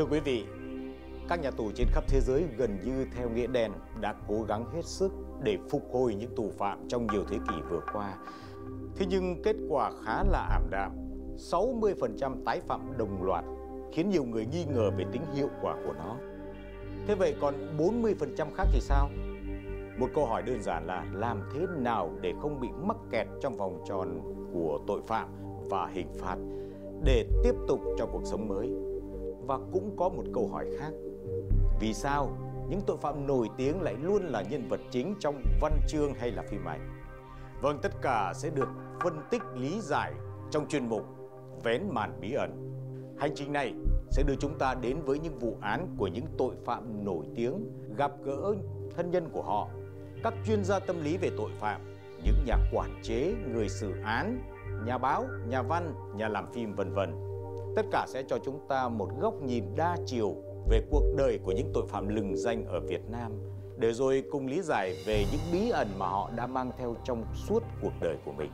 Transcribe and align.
Thưa 0.00 0.06
quý 0.06 0.20
vị, 0.20 0.44
các 1.28 1.40
nhà 1.40 1.50
tù 1.50 1.70
trên 1.74 1.86
khắp 1.92 2.04
thế 2.08 2.20
giới 2.20 2.44
gần 2.56 2.78
như 2.84 3.06
theo 3.16 3.30
nghĩa 3.30 3.46
đen 3.46 3.72
đã 4.00 4.14
cố 4.28 4.42
gắng 4.48 4.64
hết 4.74 4.84
sức 4.84 5.12
để 5.42 5.58
phục 5.70 5.82
hồi 5.92 6.14
những 6.14 6.34
tù 6.36 6.50
phạm 6.58 6.88
trong 6.88 7.06
nhiều 7.06 7.24
thế 7.30 7.36
kỷ 7.48 7.54
vừa 7.70 7.80
qua. 7.92 8.14
Thế 8.96 9.06
nhưng 9.08 9.42
kết 9.42 9.56
quả 9.68 9.92
khá 10.04 10.24
là 10.24 10.48
ảm 10.52 10.62
đạm. 10.70 10.92
60% 11.36 12.44
tái 12.44 12.60
phạm 12.60 12.98
đồng 12.98 13.22
loạt 13.22 13.44
khiến 13.92 14.10
nhiều 14.10 14.24
người 14.24 14.46
nghi 14.46 14.64
ngờ 14.64 14.90
về 14.90 15.04
tính 15.12 15.22
hiệu 15.34 15.48
quả 15.62 15.76
của 15.86 15.92
nó. 15.92 16.16
Thế 17.06 17.14
vậy 17.14 17.34
còn 17.40 17.54
40% 17.78 18.46
khác 18.54 18.68
thì 18.72 18.80
sao? 18.80 19.08
Một 19.98 20.08
câu 20.14 20.26
hỏi 20.26 20.42
đơn 20.42 20.62
giản 20.62 20.86
là 20.86 21.04
làm 21.12 21.42
thế 21.54 21.66
nào 21.76 22.10
để 22.20 22.32
không 22.42 22.60
bị 22.60 22.68
mắc 22.82 22.96
kẹt 23.10 23.26
trong 23.40 23.56
vòng 23.56 23.84
tròn 23.88 24.20
của 24.52 24.80
tội 24.86 25.00
phạm 25.06 25.28
và 25.70 25.86
hình 25.92 26.08
phạt 26.18 26.36
để 27.04 27.26
tiếp 27.44 27.54
tục 27.68 27.80
cho 27.98 28.06
cuộc 28.06 28.22
sống 28.24 28.48
mới. 28.48 28.89
Và 29.50 29.58
cũng 29.72 29.96
có 29.96 30.08
một 30.08 30.22
câu 30.34 30.48
hỏi 30.48 30.66
khác. 30.78 30.90
Vì 31.80 31.94
sao 31.94 32.38
những 32.68 32.80
tội 32.86 32.96
phạm 32.96 33.26
nổi 33.26 33.48
tiếng 33.56 33.82
lại 33.82 33.96
luôn 34.02 34.22
là 34.22 34.42
nhân 34.42 34.68
vật 34.68 34.80
chính 34.90 35.14
trong 35.20 35.42
văn 35.60 35.72
chương 35.88 36.14
hay 36.14 36.30
là 36.30 36.42
phim 36.50 36.64
ảnh? 36.68 37.02
Vâng, 37.62 37.78
tất 37.82 37.92
cả 38.02 38.32
sẽ 38.34 38.50
được 38.50 38.68
phân 39.02 39.20
tích 39.30 39.42
lý 39.54 39.80
giải 39.80 40.12
trong 40.50 40.68
chuyên 40.68 40.88
mục 40.88 41.02
Vén 41.64 41.82
màn 41.88 42.20
bí 42.20 42.32
ẩn. 42.32 42.50
Hành 43.18 43.32
trình 43.34 43.52
này 43.52 43.74
sẽ 44.10 44.22
đưa 44.22 44.34
chúng 44.34 44.58
ta 44.58 44.74
đến 44.74 44.96
với 45.04 45.18
những 45.18 45.38
vụ 45.38 45.56
án 45.60 45.94
của 45.98 46.06
những 46.06 46.26
tội 46.38 46.54
phạm 46.64 47.04
nổi 47.04 47.24
tiếng, 47.36 47.72
gặp 47.96 48.12
gỡ 48.24 48.54
thân 48.96 49.10
nhân 49.10 49.28
của 49.32 49.42
họ, 49.42 49.68
các 50.22 50.34
chuyên 50.46 50.64
gia 50.64 50.78
tâm 50.78 51.04
lý 51.04 51.16
về 51.16 51.30
tội 51.36 51.50
phạm, 51.58 51.96
những 52.24 52.44
nhà 52.46 52.56
quản 52.72 53.00
chế, 53.02 53.34
người 53.52 53.68
xử 53.68 53.92
án, 54.04 54.42
nhà 54.86 54.98
báo, 54.98 55.24
nhà 55.48 55.62
văn, 55.62 55.94
nhà 56.16 56.28
làm 56.28 56.52
phim 56.52 56.74
vân 56.74 56.94
vân. 56.94 57.29
Tất 57.76 57.86
cả 57.92 58.06
sẽ 58.08 58.22
cho 58.28 58.38
chúng 58.44 58.68
ta 58.68 58.88
một 58.88 59.08
góc 59.20 59.34
nhìn 59.42 59.64
đa 59.76 59.96
chiều 60.06 60.34
về 60.68 60.80
cuộc 60.90 61.04
đời 61.16 61.38
của 61.44 61.52
những 61.52 61.70
tội 61.74 61.86
phạm 61.88 62.08
lừng 62.08 62.36
danh 62.36 62.64
ở 62.64 62.80
Việt 62.80 63.10
Nam 63.10 63.32
để 63.78 63.92
rồi 63.92 64.22
cùng 64.30 64.46
lý 64.46 64.62
giải 64.62 64.94
về 65.06 65.24
những 65.32 65.40
bí 65.52 65.70
ẩn 65.70 65.88
mà 65.98 66.06
họ 66.06 66.30
đã 66.36 66.46
mang 66.46 66.70
theo 66.78 66.96
trong 67.04 67.24
suốt 67.34 67.62
cuộc 67.82 67.92
đời 68.00 68.16
của 68.24 68.32
mình. 68.32 68.50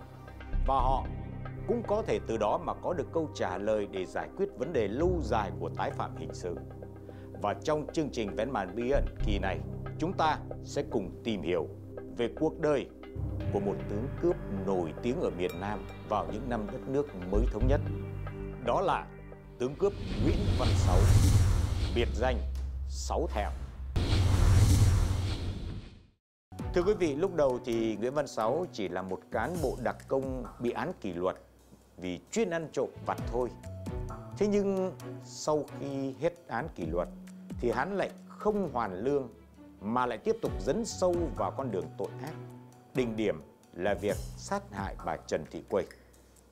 Và 0.67 0.75
họ 0.75 1.05
cũng 1.69 1.83
có 1.87 2.03
thể 2.03 2.19
từ 2.27 2.37
đó 2.37 2.59
mà 2.65 2.75
có 2.75 2.93
được 2.93 3.13
câu 3.13 3.29
trả 3.35 3.59
lời 3.59 3.87
để 3.91 4.05
giải 4.05 4.29
quyết 4.37 4.47
vấn 4.59 4.73
đề 4.73 4.89
lâu 4.89 5.21
dài 5.23 5.51
của 5.61 5.71
tái 5.77 5.91
phạm 5.91 6.17
hình 6.17 6.31
sự. 6.33 6.57
Và 7.43 7.55
trong 7.55 7.87
chương 7.93 8.11
trình 8.11 8.37
Vén 8.37 8.51
màn 8.51 8.77
bí 8.77 8.91
ẩn 8.91 9.05
kỳ 9.27 9.39
này, 9.39 9.61
chúng 9.99 10.13
ta 10.13 10.39
sẽ 10.65 10.85
cùng 10.91 11.11
tìm 11.25 11.43
hiểu 11.43 11.67
về 12.17 12.29
cuộc 12.41 12.61
đời 12.61 12.87
của 13.53 13.61
một 13.61 13.75
tướng 13.91 14.07
cướp 14.23 14.37
nổi 14.67 14.93
tiếng 15.03 15.21
ở 15.21 15.31
miền 15.39 15.51
Nam 15.61 15.87
vào 16.09 16.27
những 16.33 16.49
năm 16.49 16.67
đất 16.73 16.89
nước 16.89 17.07
mới 17.33 17.43
thống 17.53 17.69
nhất. 17.69 17.81
Đó 18.67 18.81
là 18.81 19.07
tướng 19.59 19.75
cướp 19.75 19.93
Nguyễn 20.23 20.39
Văn 20.59 20.69
Sáu, 20.77 20.99
biệt 21.95 22.09
danh 22.15 22.39
Sáu 22.89 23.27
Thẹo. 23.35 23.51
Thưa 26.75 26.83
quý 26.83 26.95
vị, 26.95 27.17
lúc 27.17 27.35
đầu 27.35 27.59
thì 27.65 27.97
Nguyễn 27.97 28.15
Văn 28.15 28.27
Sáu 28.27 28.67
chỉ 28.73 28.89
là 28.89 29.03
một 29.03 29.21
cán 29.31 29.57
bộ 29.63 29.77
đặc 29.83 29.97
công 30.09 30.45
bị 30.59 30.71
án 30.71 30.93
kỷ 31.01 31.13
luật 31.13 31.37
vì 31.97 32.21
chuyên 32.31 32.51
ăn 32.51 32.69
trộm 32.73 32.91
vặt 33.07 33.19
thôi. 33.33 33.51
Thế 34.39 34.47
nhưng 34.47 34.93
sau 35.25 35.65
khi 35.81 36.15
hết 36.21 36.33
án 36.49 36.69
kỷ 36.75 36.87
luật 36.87 37.09
thì 37.61 37.71
hắn 37.71 37.97
lại 37.97 38.11
không 38.29 38.71
hoàn 38.73 39.05
lương 39.05 39.29
mà 39.81 40.07
lại 40.07 40.19
tiếp 40.19 40.37
tục 40.43 40.53
dấn 40.61 40.85
sâu 40.85 41.15
vào 41.37 41.51
con 41.51 41.71
đường 41.71 41.87
tội 41.99 42.09
ác. 42.23 42.35
Đỉnh 42.95 43.17
điểm 43.17 43.43
là 43.73 43.95
việc 43.95 44.17
sát 44.37 44.63
hại 44.73 44.97
bà 45.05 45.17
Trần 45.17 45.45
Thị 45.51 45.63
Quỳnh. 45.71 45.87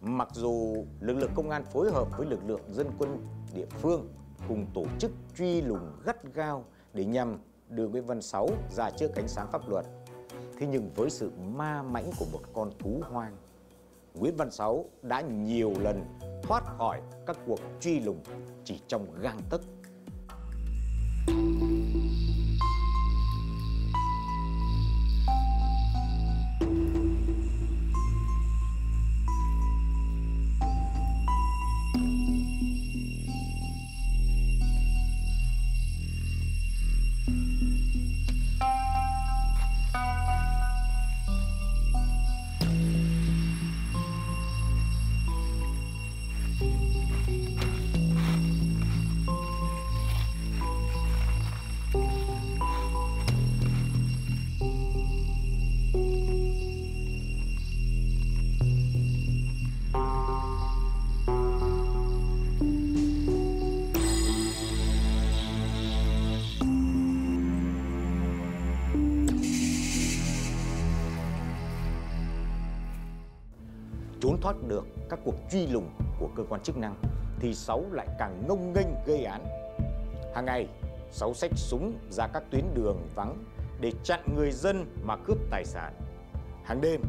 Mặc 0.07 0.29
dù 0.33 0.85
lực 1.01 1.15
lượng 1.15 1.31
công 1.35 1.51
an 1.51 1.65
phối 1.65 1.91
hợp 1.93 2.09
với 2.19 2.27
lực 2.27 2.41
lượng 2.47 2.61
dân 2.71 2.87
quân 2.99 3.27
địa 3.55 3.67
phương 3.71 4.09
cùng 4.49 4.67
tổ 4.75 4.85
chức 4.99 5.11
truy 5.37 5.61
lùng 5.61 5.93
gắt 6.05 6.35
gao 6.35 6.65
để 6.93 7.05
nhằm 7.05 7.39
đưa 7.69 7.89
Nguyễn 7.89 8.07
Văn 8.07 8.23
Sáu 8.23 8.49
ra 8.71 8.91
trước 8.91 9.17
ánh 9.17 9.29
sáng 9.29 9.49
pháp 9.53 9.69
luật. 9.69 9.87
Thế 10.59 10.67
nhưng 10.67 10.91
với 10.95 11.11
sự 11.11 11.31
ma 11.55 11.83
mãnh 11.83 12.11
của 12.19 12.27
một 12.33 12.41
con 12.53 12.71
thú 12.79 13.01
hoang, 13.11 13.37
Nguyễn 14.15 14.37
Văn 14.37 14.51
Sáu 14.51 14.85
đã 15.03 15.21
nhiều 15.21 15.73
lần 15.81 16.05
thoát 16.43 16.65
khỏi 16.79 17.01
các 17.27 17.37
cuộc 17.47 17.61
truy 17.81 18.01
lùng 18.01 18.21
chỉ 18.65 18.81
trong 18.89 19.07
gang 19.21 19.41
tấc 19.51 19.61
truy 75.55 75.67
lùng 75.67 75.91
của 76.19 76.29
cơ 76.37 76.43
quan 76.49 76.63
chức 76.63 76.77
năng 76.77 76.97
thì 77.41 77.55
Sáu 77.55 77.85
lại 77.93 78.07
càng 78.19 78.43
ngông 78.49 78.73
nghênh 78.73 78.87
gây 79.07 79.25
án. 79.25 79.45
Hàng 80.35 80.45
ngày, 80.45 80.69
Sáu 81.11 81.35
xách 81.35 81.51
súng 81.55 81.99
ra 82.11 82.27
các 82.27 82.43
tuyến 82.51 82.75
đường 82.75 83.09
vắng 83.15 83.45
để 83.81 83.93
chặn 84.05 84.21
người 84.37 84.53
dân 84.53 84.87
mà 85.03 85.17
cướp 85.17 85.37
tài 85.51 85.65
sản. 85.65 85.93
Hàng 86.65 86.81
đêm, 86.81 87.01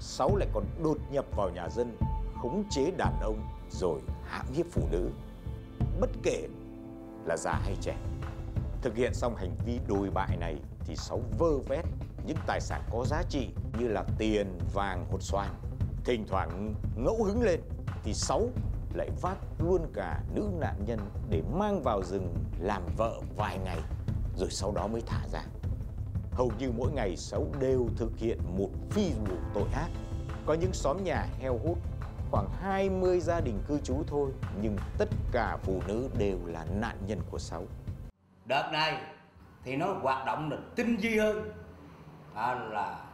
Sáu 0.00 0.36
lại 0.36 0.48
còn 0.54 0.64
đột 0.82 0.98
nhập 1.10 1.24
vào 1.36 1.50
nhà 1.50 1.68
dân, 1.68 1.96
khống 2.42 2.64
chế 2.70 2.90
đàn 2.90 3.20
ông 3.20 3.42
rồi 3.70 4.00
hãm 4.24 4.46
hiếp 4.52 4.66
phụ 4.70 4.82
nữ. 4.90 5.10
Bất 6.00 6.10
kể 6.22 6.48
là 7.24 7.36
già 7.36 7.52
hay 7.52 7.76
trẻ. 7.80 7.96
Thực 8.82 8.96
hiện 8.96 9.14
xong 9.14 9.36
hành 9.36 9.56
vi 9.66 9.80
đồi 9.88 10.10
bại 10.10 10.36
này 10.36 10.56
thì 10.86 10.96
Sáu 10.96 11.20
vơ 11.38 11.58
vét 11.68 11.84
những 12.26 12.38
tài 12.46 12.60
sản 12.60 12.82
có 12.92 13.04
giá 13.04 13.22
trị 13.28 13.48
như 13.78 13.88
là 13.88 14.04
tiền, 14.18 14.58
vàng, 14.74 15.06
hột 15.10 15.22
xoàn 15.22 15.48
thỉnh 16.06 16.24
thoảng 16.28 16.74
ngẫu 16.96 17.24
hứng 17.24 17.42
lên 17.42 17.60
thì 18.02 18.14
sáu 18.14 18.48
lại 18.94 19.10
vác 19.22 19.36
luôn 19.58 19.86
cả 19.94 20.20
nữ 20.34 20.42
nạn 20.60 20.74
nhân 20.86 20.98
để 21.30 21.42
mang 21.52 21.82
vào 21.82 22.02
rừng 22.02 22.34
làm 22.58 22.82
vợ 22.96 23.20
vài 23.36 23.58
ngày 23.64 23.78
rồi 24.36 24.50
sau 24.50 24.72
đó 24.72 24.86
mới 24.86 25.02
thả 25.06 25.20
ra. 25.32 25.42
Hầu 26.32 26.50
như 26.58 26.72
mỗi 26.76 26.92
ngày 26.92 27.16
sáu 27.16 27.46
đều 27.60 27.88
thực 27.96 28.16
hiện 28.16 28.38
một 28.58 28.68
phi 28.90 29.12
vụ 29.12 29.36
tội 29.54 29.68
ác. 29.74 29.88
Có 30.46 30.54
những 30.54 30.72
xóm 30.72 31.04
nhà 31.04 31.26
heo 31.38 31.58
hút 31.64 31.78
khoảng 32.30 32.48
20 32.60 33.20
gia 33.20 33.40
đình 33.40 33.58
cư 33.68 33.78
trú 33.78 34.02
thôi 34.06 34.30
nhưng 34.62 34.76
tất 34.98 35.08
cả 35.32 35.56
phụ 35.62 35.82
nữ 35.88 36.08
đều 36.18 36.38
là 36.46 36.64
nạn 36.64 36.96
nhân 37.06 37.20
của 37.30 37.38
sáu. 37.38 37.64
Đợt 38.44 38.68
này 38.72 39.02
thì 39.64 39.76
nó 39.76 39.92
hoạt 39.92 40.26
động 40.26 40.50
được 40.50 40.62
tinh 40.76 40.96
vi 40.96 41.18
hơn 41.18 41.52
à, 42.34 42.54
là 42.54 43.04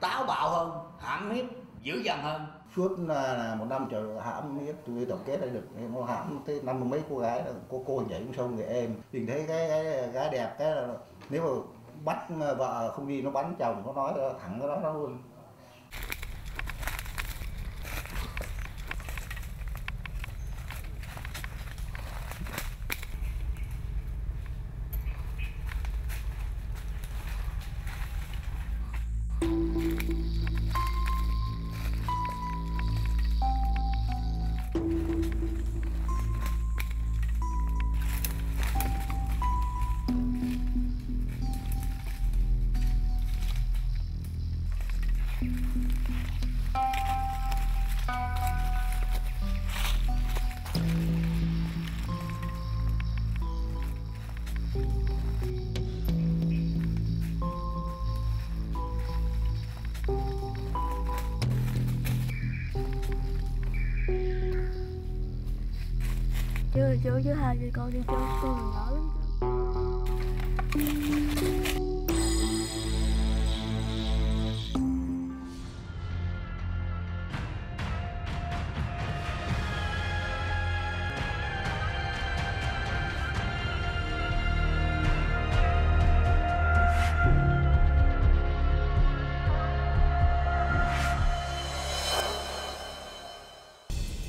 táo 0.00 0.24
bạo 0.24 0.50
hơn, 0.50 0.70
hãm 0.98 1.30
hiếp 1.30 1.59
dữ 1.82 2.00
dằn 2.04 2.22
hơn. 2.22 2.46
Suốt 2.76 2.98
là 2.98 3.56
một 3.58 3.64
năm 3.70 3.88
trời 3.90 4.02
hãm 4.24 4.58
biết 4.58 4.74
tôi 4.86 5.06
tổng 5.08 5.22
kết 5.26 5.40
lại 5.40 5.50
được 5.50 5.66
nó 5.94 6.02
hãm 6.02 6.40
tới 6.46 6.60
năm 6.62 6.90
mấy 6.90 7.02
cô 7.10 7.18
gái 7.18 7.42
cô 7.68 7.82
cô 7.86 8.02
nhảy 8.08 8.20
xuống 8.20 8.34
sông 8.36 8.56
người 8.56 8.64
em. 8.64 8.94
Nhìn 9.12 9.26
thấy 9.26 9.44
cái, 9.48 9.68
cái 9.68 10.08
gái 10.08 10.28
đẹp 10.32 10.54
cái 10.58 10.70
là, 10.70 10.88
nếu 11.30 11.42
mà 11.42 11.62
bắt 12.04 12.26
ờ, 12.40 12.54
vợ 12.54 12.92
không 12.92 13.08
đi 13.08 13.22
nó 13.22 13.30
bắn 13.30 13.54
chồng 13.58 13.82
nó 13.86 13.92
nói 13.92 14.12
thẳng 14.42 14.56
cái 14.60 14.68
đó 14.68 14.78
nó 14.82 14.92
luôn. 14.92 15.18
Chú 67.04 67.10
chứ 67.24 67.32
hai 67.32 67.56
chị 67.60 67.70
con 67.72 67.92
đi 67.92 67.98
chơi 68.06 68.16
con 68.42 68.56
còn 68.56 68.70
nhỏ 68.74 68.90
lắm 68.90 69.10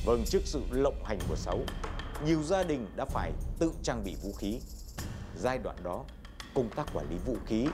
Vâng, 0.05 0.23
trước 0.25 0.41
sự 0.45 0.61
lộng 0.71 1.03
hành 1.05 1.19
của 1.29 1.35
Sáu, 1.35 1.59
nhiều 2.25 2.43
gia 2.43 2.63
đình 2.63 2.87
đã 2.95 3.05
phải 3.05 3.31
tự 3.59 3.71
trang 3.83 4.03
bị 4.03 4.15
vũ 4.23 4.33
khí. 4.33 4.59
Giai 5.37 5.57
đoạn 5.57 5.75
đó, 5.83 6.03
công 6.55 6.69
tác 6.75 6.87
quản 6.93 7.09
lý 7.09 7.17
vũ 7.25 7.35
khí 7.45 7.67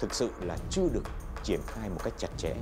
thực 0.00 0.14
sự 0.14 0.30
là 0.40 0.56
chưa 0.70 0.88
được 0.92 1.04
triển 1.44 1.60
khai 1.66 1.88
một 1.88 2.00
cách 2.04 2.14
chặt 2.18 2.28
chẽ. 2.36 2.54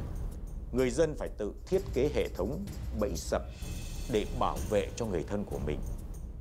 Người 0.73 0.91
dân 0.91 1.15
phải 1.19 1.29
tự 1.39 1.53
thiết 1.67 1.83
kế 1.95 2.11
hệ 2.15 2.29
thống 2.29 2.65
bẫy 3.01 3.17
sập 3.17 3.43
để 4.13 4.27
bảo 4.39 4.57
vệ 4.71 4.89
cho 4.97 5.07
người 5.07 5.25
thân 5.29 5.45
của 5.45 5.59
mình. 5.67 5.81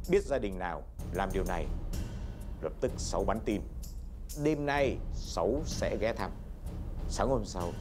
Biết 0.09 0.23
gia 0.25 0.37
đình 0.37 0.59
nào 0.59 0.83
làm 1.13 1.29
điều 1.33 1.43
này, 1.43 1.65
lập 2.61 2.73
tức 2.81 2.91
Sáu 2.97 3.23
bắn 3.23 3.39
tim. 3.45 3.61
Đêm 4.43 4.65
nay, 4.65 4.97
Sáu 5.13 5.61
sẽ 5.65 5.97
ghé 6.01 6.13
thăm. 6.13 6.31
Sáng 7.09 7.29
hôm 7.29 7.45
sau, 7.45 7.71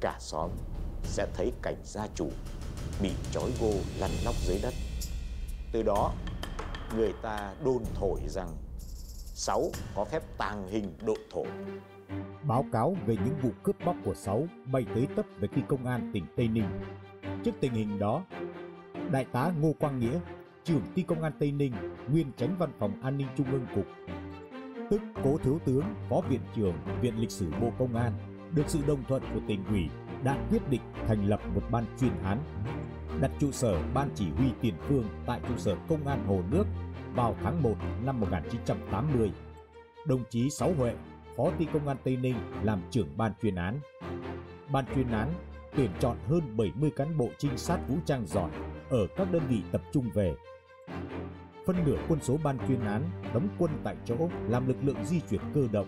cả 0.00 0.16
xóm 0.20 0.50
sẽ 1.04 1.26
thấy 1.34 1.52
cảnh 1.62 1.76
gia 1.84 2.06
chủ 2.14 2.30
bị 3.02 3.10
trói 3.32 3.50
gô 3.60 3.72
lăn 3.98 4.10
lóc 4.24 4.34
dưới 4.46 4.58
đất. 4.62 4.74
Từ 5.72 5.82
đó, 5.82 6.14
người 6.96 7.12
ta 7.22 7.54
đồn 7.64 7.82
thổi 7.94 8.20
rằng 8.26 8.48
Sáu 9.36 9.70
có 9.94 10.04
phép 10.04 10.22
tàng 10.38 10.68
hình 10.68 10.92
độ 11.06 11.14
thổ. 11.32 11.44
Báo 12.42 12.64
cáo 12.72 12.96
về 13.06 13.16
những 13.24 13.34
vụ 13.42 13.50
cướp 13.62 13.76
bóc 13.86 13.96
của 14.04 14.14
Sáu 14.14 14.46
bay 14.72 14.86
tới 14.94 15.06
tấp 15.16 15.26
về 15.38 15.48
khi 15.54 15.62
công 15.68 15.86
an 15.86 16.10
tỉnh 16.14 16.24
Tây 16.36 16.48
Ninh. 16.48 16.68
Trước 17.44 17.52
tình 17.60 17.72
hình 17.72 17.98
đó, 17.98 18.24
Đại 19.10 19.24
tá 19.32 19.52
Ngô 19.60 19.72
Quang 19.80 19.98
Nghĩa, 19.98 20.18
trưởng 20.64 20.82
ty 20.94 21.02
công 21.02 21.22
an 21.22 21.32
Tây 21.38 21.52
Ninh, 21.52 21.72
nguyên 22.08 22.32
tránh 22.36 22.56
văn 22.58 22.70
phòng 22.78 23.02
an 23.02 23.18
ninh 23.18 23.28
trung 23.36 23.52
ương 23.52 23.66
cục, 23.74 23.86
tức 24.90 25.00
cố 25.24 25.38
thiếu 25.38 25.58
tướng, 25.64 25.84
phó 26.10 26.20
viện 26.28 26.40
trưởng 26.56 26.74
Viện 27.00 27.18
Lịch 27.18 27.30
sử 27.30 27.50
Bộ 27.60 27.70
Công 27.78 27.96
an, 27.96 28.12
được 28.54 28.64
sự 28.66 28.78
đồng 28.86 29.04
thuận 29.08 29.22
của 29.34 29.40
tỉnh 29.48 29.64
ủy 29.64 29.88
đã 30.24 30.38
quyết 30.50 30.70
định 30.70 30.80
thành 31.06 31.28
lập 31.28 31.40
một 31.54 31.62
ban 31.70 31.84
chuyên 32.00 32.12
án 32.24 32.38
đặt 33.20 33.30
trụ 33.40 33.52
sở 33.52 33.78
ban 33.94 34.08
chỉ 34.14 34.26
huy 34.36 34.46
tiền 34.60 34.74
phương 34.88 35.04
tại 35.26 35.40
trụ 35.48 35.56
sở 35.56 35.76
công 35.88 36.06
an 36.06 36.26
Hồ 36.26 36.42
Nước 36.50 36.64
vào 37.14 37.36
tháng 37.42 37.62
1 37.62 37.74
năm 38.04 38.20
1980. 38.20 39.32
Đồng 40.06 40.24
chí 40.30 40.50
Sáu 40.50 40.72
Huệ, 40.78 40.94
Phó 41.36 41.50
ty 41.58 41.66
công 41.72 41.88
an 41.88 41.96
Tây 42.04 42.16
Ninh 42.16 42.36
làm 42.62 42.80
trưởng 42.90 43.16
ban 43.16 43.32
chuyên 43.42 43.54
án. 43.54 43.80
Ban 44.72 44.84
chuyên 44.94 45.10
án 45.10 45.28
tuyển 45.76 45.90
chọn 46.00 46.16
hơn 46.28 46.56
70 46.56 46.90
cán 46.96 47.18
bộ 47.18 47.28
trinh 47.38 47.58
sát 47.58 47.78
vũ 47.88 47.96
trang 48.06 48.26
giỏi 48.26 48.50
ở 48.90 49.06
các 49.16 49.32
đơn 49.32 49.42
vị 49.48 49.62
tập 49.72 49.82
trung 49.92 50.10
về. 50.14 50.34
Phân 51.66 51.76
nửa 51.84 51.96
quân 52.08 52.20
số 52.22 52.38
ban 52.44 52.58
chuyên 52.68 52.80
án 52.80 53.02
đóng 53.34 53.48
quân 53.58 53.70
tại 53.84 53.96
chỗ 54.04 54.14
làm 54.48 54.68
lực 54.68 54.76
lượng 54.82 55.04
di 55.04 55.20
chuyển 55.20 55.40
cơ 55.54 55.68
động. 55.72 55.86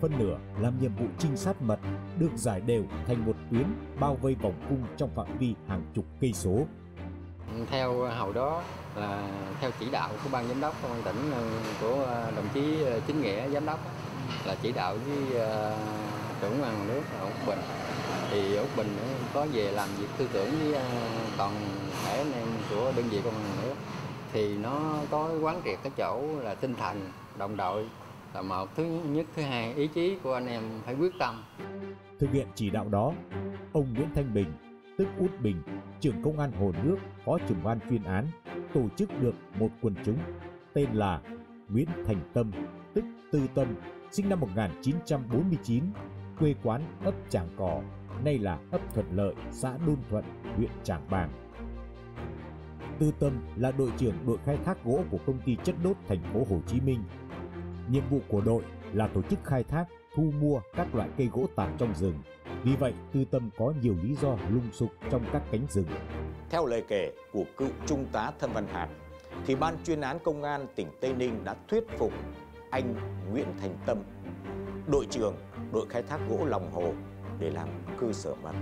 Phân 0.00 0.18
nửa 0.18 0.38
làm 0.60 0.78
nhiệm 0.78 0.94
vụ 0.94 1.06
trinh 1.18 1.36
sát 1.36 1.62
mật 1.62 1.80
được 2.18 2.30
giải 2.36 2.60
đều 2.60 2.84
thành 3.06 3.26
một 3.26 3.36
tuyến 3.50 3.66
bao 4.00 4.16
vây 4.16 4.34
vòng 4.34 4.54
cung 4.68 4.82
trong 4.96 5.10
phạm 5.14 5.38
vi 5.38 5.54
hàng 5.66 5.82
chục 5.94 6.04
cây 6.20 6.32
số. 6.32 6.66
Theo 7.70 7.94
hầu 7.94 8.32
đó 8.32 8.62
là 8.96 9.28
theo 9.60 9.70
chỉ 9.80 9.90
đạo 9.90 10.10
của 10.24 10.30
ban 10.32 10.48
giám 10.48 10.60
đốc, 10.60 10.82
công 10.82 10.92
an 10.92 11.02
tỉnh 11.04 11.30
ờ, 11.34 11.42
của 11.80 12.04
ờ, 12.04 12.30
đồng 12.36 12.48
chí 12.54 12.82
ờ, 12.82 13.00
chính 13.06 13.22
nghĩa 13.22 13.48
giám 13.48 13.66
đốc 13.66 13.80
là 14.46 14.56
chỉ 14.62 14.72
đạo 14.72 14.96
với 15.06 15.42
trưởng 16.40 16.62
ban 16.62 16.88
nước 16.88 17.02
ở 17.20 17.24
Úc 17.24 17.46
Bình. 17.46 17.58
Thì 18.30 18.56
Úc 18.56 18.76
Bình 18.76 18.96
có 19.34 19.46
về 19.52 19.72
làm 19.72 19.88
việc 19.98 20.06
tư 20.18 20.28
tưởng 20.32 20.50
với 20.50 20.82
toàn 21.36 21.54
thể 22.04 22.18
anh 22.18 22.32
em 22.32 22.46
của 22.70 22.92
đơn 22.96 23.08
vị 23.10 23.20
công 23.24 23.34
an 23.34 23.56
nước 23.62 23.74
thì 24.32 24.56
nó 24.56 24.96
có 25.10 25.30
quán 25.42 25.60
triệt 25.64 25.78
cái 25.82 25.92
chỗ 25.96 26.22
là 26.42 26.54
tinh 26.54 26.74
thần, 26.74 27.10
đồng 27.38 27.56
đội 27.56 27.86
là 28.34 28.42
một 28.42 28.76
thứ 28.76 28.84
nhất, 28.84 29.26
thứ 29.36 29.42
hai, 29.42 29.74
ý 29.74 29.86
chí 29.86 30.16
của 30.22 30.34
anh 30.34 30.46
em 30.46 30.62
phải 30.86 30.94
quyết 30.94 31.12
tâm. 31.18 31.42
Thực 32.18 32.32
hiện 32.32 32.46
chỉ 32.54 32.70
đạo 32.70 32.88
đó, 32.90 33.12
ông 33.72 33.94
Nguyễn 33.94 34.08
Thanh 34.14 34.34
Bình 34.34 34.52
tức 35.00 35.08
Út 35.18 35.30
Bình 35.42 35.62
trưởng 36.00 36.22
công 36.22 36.38
an 36.38 36.52
Hồ 36.52 36.72
Nước 36.84 36.96
phó 37.24 37.38
trưởng 37.48 37.64
ban 37.64 37.78
chuyên 37.90 38.02
án 38.02 38.26
tổ 38.74 38.88
chức 38.96 39.10
được 39.20 39.34
một 39.58 39.68
quần 39.82 39.94
chúng 40.04 40.18
tên 40.74 40.92
là 40.92 41.20
Nguyễn 41.68 41.88
Thành 42.06 42.30
Tâm 42.34 42.52
tức 42.94 43.04
Tư 43.32 43.40
Tâm 43.54 43.74
sinh 44.10 44.28
năm 44.28 44.40
1949 44.40 45.84
quê 46.38 46.54
quán 46.62 46.82
ấp 47.04 47.14
Tràng 47.30 47.48
Cò 47.56 47.82
nay 48.24 48.38
là 48.38 48.58
ấp 48.70 48.94
Thuận 48.94 49.06
Lợi 49.16 49.34
xã 49.50 49.78
Đôn 49.86 49.96
Thuận 50.10 50.24
huyện 50.56 50.70
tràng 50.82 51.06
Bàng 51.10 51.30
Tư 52.98 53.12
Tâm 53.20 53.32
là 53.56 53.72
đội 53.72 53.90
trưởng 53.98 54.14
đội 54.26 54.38
khai 54.44 54.58
thác 54.64 54.84
gỗ 54.84 55.04
của 55.10 55.18
công 55.26 55.40
ty 55.46 55.56
chất 55.64 55.74
đốt 55.84 55.96
thành 56.08 56.22
phố 56.32 56.46
Hồ 56.50 56.60
Chí 56.66 56.80
Minh. 56.80 57.02
Nhiệm 57.90 58.08
vụ 58.10 58.20
của 58.28 58.40
đội 58.40 58.62
là 58.92 59.06
tổ 59.06 59.22
chức 59.22 59.44
khai 59.44 59.64
thác, 59.64 59.84
thu 60.14 60.22
mua 60.40 60.60
các 60.76 60.94
loại 60.94 61.08
cây 61.16 61.28
gỗ 61.32 61.46
tàn 61.56 61.76
trong 61.78 61.94
rừng. 61.94 62.18
Vì 62.64 62.76
vậy, 62.76 62.94
Tư 63.12 63.24
Tâm 63.30 63.50
có 63.58 63.72
nhiều 63.82 63.94
lý 64.02 64.14
do 64.14 64.36
lung 64.50 64.68
sục 64.72 64.90
trong 65.10 65.24
các 65.32 65.42
cánh 65.52 65.66
rừng. 65.70 65.86
Theo 66.50 66.66
lời 66.66 66.84
kể 66.88 67.12
của 67.32 67.44
cựu 67.56 67.68
trung 67.86 68.06
tá 68.12 68.32
Thân 68.38 68.52
Văn 68.52 68.66
Hạt, 68.66 68.88
thì 69.46 69.54
ban 69.54 69.84
chuyên 69.84 70.00
án 70.00 70.18
công 70.18 70.42
an 70.42 70.66
tỉnh 70.74 70.88
Tây 71.00 71.12
Ninh 71.12 71.44
đã 71.44 71.54
thuyết 71.68 71.84
phục 71.98 72.12
anh 72.70 72.94
Nguyễn 73.30 73.46
Thành 73.60 73.76
Tâm, 73.86 73.98
đội 74.86 75.06
trưởng 75.10 75.34
đội 75.72 75.86
khai 75.88 76.02
thác 76.02 76.20
gỗ 76.28 76.44
lòng 76.46 76.70
hồ 76.72 76.92
để 77.38 77.50
làm 77.50 77.68
cơ 78.00 78.12
sở 78.12 78.34
mật 78.42 78.54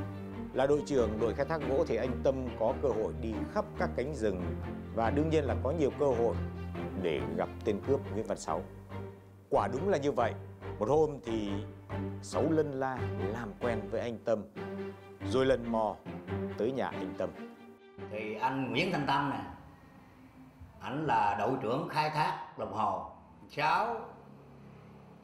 là 0.52 0.66
đội 0.66 0.82
trưởng 0.86 1.20
đội 1.20 1.34
khai 1.34 1.46
thác 1.46 1.60
gỗ 1.68 1.84
thì 1.88 1.96
anh 1.96 2.20
Tâm 2.22 2.46
có 2.58 2.74
cơ 2.82 2.88
hội 2.88 3.12
đi 3.20 3.32
khắp 3.54 3.64
các 3.78 3.90
cánh 3.96 4.14
rừng 4.14 4.42
và 4.94 5.10
đương 5.10 5.30
nhiên 5.30 5.44
là 5.44 5.56
có 5.62 5.70
nhiều 5.70 5.90
cơ 5.98 6.06
hội 6.06 6.36
để 7.02 7.20
gặp 7.36 7.48
tên 7.64 7.80
cướp 7.86 8.00
Nguyễn 8.12 8.26
Văn 8.26 8.38
Sáu. 8.38 8.62
Quả 9.50 9.68
đúng 9.72 9.88
là 9.88 9.98
như 9.98 10.12
vậy. 10.12 10.32
Một 10.78 10.88
hôm 10.88 11.18
thì 11.24 11.50
Sáu 12.22 12.50
lân 12.50 12.72
la 12.72 12.98
làm 13.32 13.52
quen 13.60 13.80
với 13.90 14.00
anh 14.00 14.18
Tâm 14.24 14.42
rồi 15.24 15.46
lần 15.46 15.72
mò 15.72 15.96
tới 16.58 16.72
nhà 16.72 16.86
anh 16.88 17.14
Tâm. 17.18 17.30
Thì 18.10 18.34
anh 18.34 18.70
Nguyễn 18.70 18.92
Thanh 18.92 19.06
Tâm 19.06 19.30
nè, 19.30 19.40
anh 20.80 21.06
là 21.06 21.36
đội 21.38 21.52
trưởng 21.62 21.88
khai 21.88 22.10
thác 22.10 22.58
lòng 22.58 22.72
hồ. 22.72 23.10
Cháu 23.50 23.96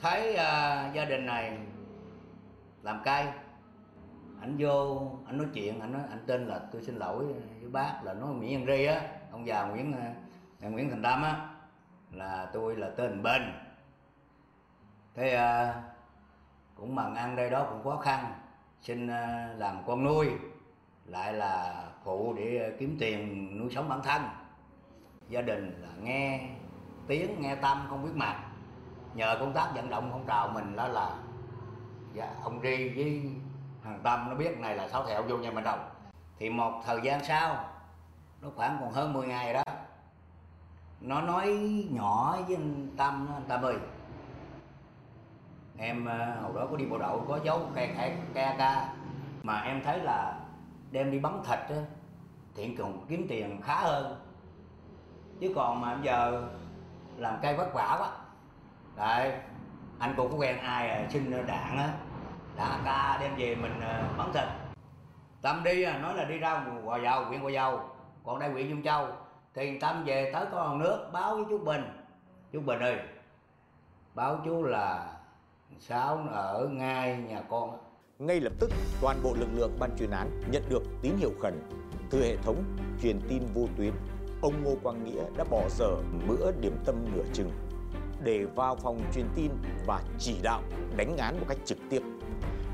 thấy 0.01 0.33
uh, 0.33 0.95
gia 0.95 1.05
đình 1.09 1.27
này 1.27 1.59
làm 2.83 3.01
cây 3.05 3.27
anh 4.41 4.57
vô 4.59 5.11
anh 5.27 5.39
nói 5.39 5.47
chuyện 5.55 5.81
anh 5.81 5.93
nói 5.93 6.03
anh 6.11 6.25
tên 6.27 6.47
là 6.47 6.61
tôi 6.73 6.83
xin 6.83 6.97
lỗi 6.97 7.25
với 7.61 7.71
bác 7.71 8.01
là 8.03 8.15
nói 8.15 8.35
nguyễn 8.35 8.67
văn 8.67 8.77
ri 8.77 8.85
á 8.85 9.01
ông 9.33 9.47
già 9.47 9.65
nguyễn 9.65 9.93
à, 10.61 10.69
nguyễn 10.69 10.91
thành 10.91 11.03
tâm 11.03 11.23
á 11.23 11.49
là 12.13 12.51
tôi 12.53 12.77
là 12.77 12.91
tên 12.97 13.23
Bình 13.23 13.43
thế 15.15 15.35
à, 15.35 15.75
cũng 16.75 16.95
bằng 16.95 17.15
ăn 17.15 17.37
đây 17.37 17.51
đó 17.51 17.67
cũng 17.71 17.85
khó 17.85 17.97
khăn. 17.97 18.33
Xin 18.83 19.07
à, 19.07 19.49
làm 19.57 19.83
con 19.87 20.05
nuôi 20.05 20.31
lại 21.05 21.33
là 21.33 21.85
phụ 22.05 22.35
để 22.37 22.73
kiếm 22.79 22.97
tiền 23.01 23.49
nuôi 23.59 23.71
sống 23.75 23.89
bản 23.89 24.01
thân. 24.03 24.23
Gia 25.29 25.43
đình 25.43 25.83
là 25.83 25.89
nghe 26.03 26.49
tiếng 27.07 27.41
nghe 27.41 27.55
tâm 27.55 27.87
không 27.89 28.05
biết 28.05 28.13
mặt. 28.15 28.45
Nhờ 29.15 29.37
công 29.41 29.53
tác 29.53 29.71
vận 29.75 29.91
động 29.91 30.09
phong 30.13 30.27
trào 30.27 30.49
mình 30.49 30.77
đó 30.77 30.89
là 30.89 31.11
dạ, 32.15 32.35
ông 32.43 32.61
ri 32.63 32.89
với 32.89 33.33
thằng 33.85 34.01
tâm 34.03 34.29
nó 34.29 34.35
biết 34.35 34.59
này 34.59 34.77
là 34.77 34.89
sáu 34.89 35.07
thẹo 35.07 35.23
vô 35.23 35.37
nhà 35.37 35.51
mình 35.51 35.65
đồng 35.65 35.91
thì 36.39 36.51
một 36.51 36.83
thời 36.87 37.01
gian 37.03 37.25
sau 37.25 37.65
nó 38.43 38.49
khoảng 38.57 38.79
còn 38.81 38.93
hơn 38.93 39.13
10 39.13 39.27
ngày 39.27 39.55
đó 39.55 39.63
nó 41.01 41.21
nói 41.21 41.47
nhỏ 41.91 42.37
với 42.47 42.57
anh 42.57 42.89
tâm 42.97 43.29
anh 43.35 43.45
tâm 43.49 43.63
ơi 43.63 43.77
em 45.79 46.07
ờ, 46.07 46.41
hồi 46.43 46.53
đó 46.55 46.67
có 46.71 46.77
đi 46.77 46.87
bộ 46.87 46.99
đội 46.99 47.21
có 47.29 47.39
dấu 47.45 47.61
khe 47.75 47.87
khe 47.97 48.17
ke 48.35 48.55
ca. 48.59 48.89
Mà 49.43 49.61
em 49.61 49.83
thấy 49.85 49.99
là 49.99 50.41
đem 50.91 51.11
đi 51.11 51.19
bắn 51.19 51.33
thịt 51.45 51.59
á 51.59 51.83
thiện 52.55 52.77
còn 52.77 53.07
kiếm 53.09 53.27
tiền 53.29 53.61
khá 53.63 53.75
hơn. 53.75 54.17
Chứ 55.41 55.53
còn 55.57 55.81
mà 55.81 55.99
giờ 56.03 56.49
làm 57.17 57.39
cây 57.43 57.57
vất 57.57 57.75
vả 57.75 57.97
quá. 58.01 58.11
Đấy 58.97 59.33
anh 59.99 60.15
cũng 60.17 60.33
có 60.33 60.39
quen 60.39 60.59
ai 60.59 60.91
à, 60.91 61.07
xin 61.11 61.47
đạn 61.47 61.79
á 61.79 61.89
đã 62.57 62.79
ca 62.85 63.19
đem 63.21 63.37
về 63.37 63.55
mình 63.55 63.81
ờ, 63.81 64.03
bắn 64.19 64.33
thịt. 64.33 64.49
Tâm 65.43 65.63
đi 65.65 65.83
à, 65.83 65.99
nói 65.99 66.15
là 66.15 66.25
đi 66.25 66.39
ra 66.39 66.65
gò 66.85 66.99
dầu 66.99 67.25
huyện 67.25 67.43
gò 67.43 67.49
dầu 67.49 67.81
còn 68.25 68.39
đây 68.39 68.51
huyện 68.51 68.69
dung 68.69 68.83
châu. 68.83 69.07
Thì 69.55 69.79
tâm 69.79 70.05
về 70.05 70.31
tới 70.33 70.47
có 70.53 70.75
nước 70.79 71.11
báo 71.13 71.35
với 71.35 71.45
chú 71.51 71.59
bình. 71.59 71.85
Chú 72.53 72.61
bình 72.61 72.81
ơi 72.81 72.99
báo 74.15 74.41
chú 74.45 74.63
là 74.63 75.14
sáu 75.81 76.29
ở 76.33 76.69
ngay 76.73 77.19
nhà 77.29 77.43
con 77.51 77.79
ngay 78.19 78.41
lập 78.41 78.53
tức, 78.59 78.71
toàn 79.01 79.21
bộ 79.23 79.35
lực 79.35 79.49
lượng 79.55 79.77
ban 79.79 79.97
chuyên 79.99 80.11
án 80.11 80.41
nhận 80.51 80.63
được 80.69 80.83
tín 81.03 81.13
hiệu 81.19 81.33
khẩn 81.43 81.63
từ 82.11 82.23
hệ 82.23 82.37
thống 82.37 82.65
truyền 83.03 83.21
tin 83.29 83.43
vô 83.55 83.67
tuyến 83.77 83.93
ông 84.43 84.65
Ngô 84.65 84.77
Quang 84.83 85.05
Nghĩa 85.05 85.23
đã 85.37 85.45
bỏ 85.45 85.69
giờ 85.79 85.97
bữa 86.29 86.53
điểm 86.61 86.77
tâm 86.85 86.95
nửa 87.15 87.23
chừng 87.33 87.51
để 88.25 88.45
vào 88.45 88.77
phòng 88.77 89.01
truyền 89.15 89.27
tin 89.35 89.51
và 89.87 90.03
chỉ 90.19 90.37
đạo 90.43 90.63
đánh 90.97 91.17
án 91.17 91.41
một 91.41 91.47
cách 91.49 91.59
trực 91.65 91.79
tiếp. 91.91 92.03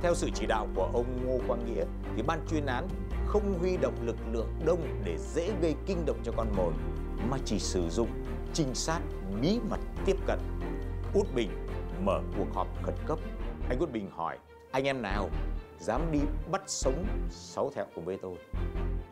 Theo 0.03 0.15
sự 0.15 0.29
chỉ 0.35 0.47
đạo 0.47 0.67
của 0.75 0.91
ông 0.93 1.27
Ngô 1.27 1.39
Quang 1.47 1.65
Nghĩa, 1.67 1.85
thì 2.17 2.23
ban 2.23 2.41
chuyên 2.51 2.67
án 2.67 2.89
không 3.27 3.59
huy 3.59 3.77
động 3.77 3.95
lực 4.03 4.17
lượng 4.33 4.49
đông 4.65 4.81
để 5.05 5.19
dễ 5.19 5.53
gây 5.63 5.75
kinh 5.87 6.07
động 6.07 6.19
cho 6.25 6.33
con 6.37 6.47
mồi, 6.57 6.73
mà 7.31 7.37
chỉ 7.45 7.59
sử 7.59 7.91
dụng 7.91 8.09
trinh 8.53 8.75
sát 8.75 9.01
bí 9.41 9.61
mật 9.71 9.81
tiếp 10.07 10.17
cận. 10.27 10.39
Út 11.15 11.27
Bình 11.35 11.51
mở 12.05 12.21
cuộc 12.39 12.47
họp 12.55 12.83
khẩn 12.83 12.95
cấp. 13.07 13.19
Anh 13.69 13.79
Út 13.79 13.93
Bình 13.93 14.11
hỏi 14.11 14.39
anh 14.73 14.85
em 14.85 15.03
nào 15.03 15.31
dám 15.79 16.13
đi 16.13 16.19
bắt 16.51 16.63
sống 16.67 17.05
sáu 17.31 17.71
thẹo 17.71 17.87
cùng 17.95 18.05
với 18.05 18.19
tôi. 18.23 18.37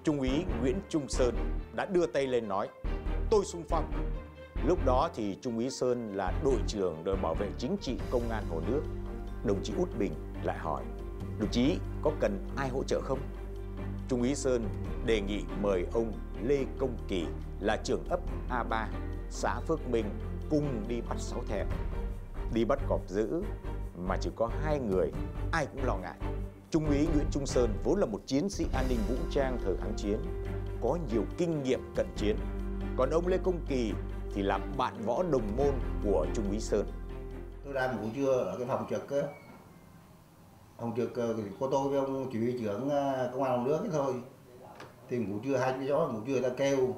Trung 0.05 0.21
úy 0.21 0.31
Nguyễn 0.61 0.81
Trung 0.89 1.09
Sơn 1.09 1.35
đã 1.77 1.87
đưa 1.87 2.07
tay 2.07 2.27
lên 2.27 2.49
nói 2.49 2.69
tôi 3.31 3.45
xung 3.45 3.65
phong. 3.69 3.93
Lúc 4.67 4.79
đó 4.87 5.09
thì 5.15 5.39
Trung 5.41 5.57
úy 5.57 5.71
Sơn 5.71 6.17
là 6.17 6.33
đội 6.45 6.59
trưởng 6.67 7.05
đội 7.05 7.17
bảo 7.17 7.35
vệ 7.35 7.49
chính 7.59 7.77
trị 7.81 7.99
công 8.11 8.31
an 8.31 8.45
Hồ 8.51 8.61
Nước. 8.69 8.83
Đồng 9.45 9.63
chí 9.63 9.73
Út 9.79 9.89
Bình 9.99 10.13
lại 10.43 10.59
hỏi 10.59 10.83
đồng 11.39 11.51
chí 11.51 11.79
có 12.03 12.13
cần 12.21 12.47
ai 12.57 12.69
hỗ 12.69 12.85
trợ 12.85 13.01
không? 13.01 13.19
Trung 14.09 14.23
úy 14.23 14.35
Sơn 14.35 14.69
đề 15.07 15.21
nghị 15.21 15.43
mời 15.63 15.87
ông 15.93 16.13
Lê 16.47 16.65
Công 16.79 16.97
Kỳ 17.09 17.27
là 17.61 17.77
trưởng 17.85 18.05
ấp 18.09 18.21
A3, 18.51 18.87
xã 19.31 19.61
Phước 19.61 19.89
Minh 19.89 20.05
cùng 20.51 20.85
đi 20.89 21.01
bắt 21.01 21.17
sáu 21.19 21.43
thẹo. 21.49 21.65
Đi 22.53 22.65
bắt 22.65 22.79
cọp 22.89 23.01
giữ 23.09 23.43
mà 23.97 24.17
chỉ 24.21 24.31
có 24.37 24.51
hai 24.63 24.79
người, 24.79 25.13
ai 25.53 25.67
cũng 25.67 25.85
lo 25.85 25.97
ngại. 25.97 26.19
Trung 26.71 26.87
úy 26.87 27.07
Nguyễn 27.15 27.27
Trung 27.31 27.47
Sơn 27.47 27.75
vốn 27.85 27.99
là 27.99 28.07
một 28.07 28.21
chiến 28.27 28.49
sĩ 28.49 28.67
an 28.73 28.85
ninh 28.89 28.99
vũ 29.09 29.15
trang 29.31 29.59
thời 29.65 29.77
kháng 29.77 29.95
chiến, 29.97 30.19
có 30.83 30.99
nhiều 31.13 31.25
kinh 31.39 31.63
nghiệm 31.63 31.81
cận 31.97 32.07
chiến. 32.17 32.37
Còn 32.97 33.11
ông 33.11 33.27
Lê 33.27 33.39
Công 33.39 33.61
Kỳ 33.69 33.93
thì 34.35 34.43
là 34.43 34.59
bạn 34.77 34.95
võ 35.07 35.23
đồng 35.23 35.57
môn 35.57 35.75
của 36.05 36.27
Trung 36.35 36.51
úy 36.51 36.61
Sơn. 36.61 36.87
tôi 37.65 37.75
đang 37.75 37.97
ngủ 37.97 38.09
trưa 38.15 38.33
ở 38.33 38.59
cái 38.59 38.67
phòng 38.67 38.87
trực 38.91 39.11
á 39.11 39.29
phòng 40.79 40.93
trực 40.97 41.15
ờ, 41.15 41.35
có 41.61 41.69
tôi 41.71 41.89
với 41.89 41.99
ông 41.99 42.31
chỉ 42.33 42.39
huy 42.39 42.59
trưởng 42.61 42.89
ờ, 42.91 43.31
công 43.33 43.43
an 43.43 43.65
nước 43.65 43.79
ấy 43.79 43.89
thôi 43.93 44.15
thì 45.09 45.19
ngủ 45.19 45.39
trưa 45.45 45.57
hai 45.57 45.73
cái 45.73 45.87
gió 45.87 46.09
ngủ 46.09 46.21
trưa 46.27 46.41
ta 46.41 46.49
kêu 46.57 46.97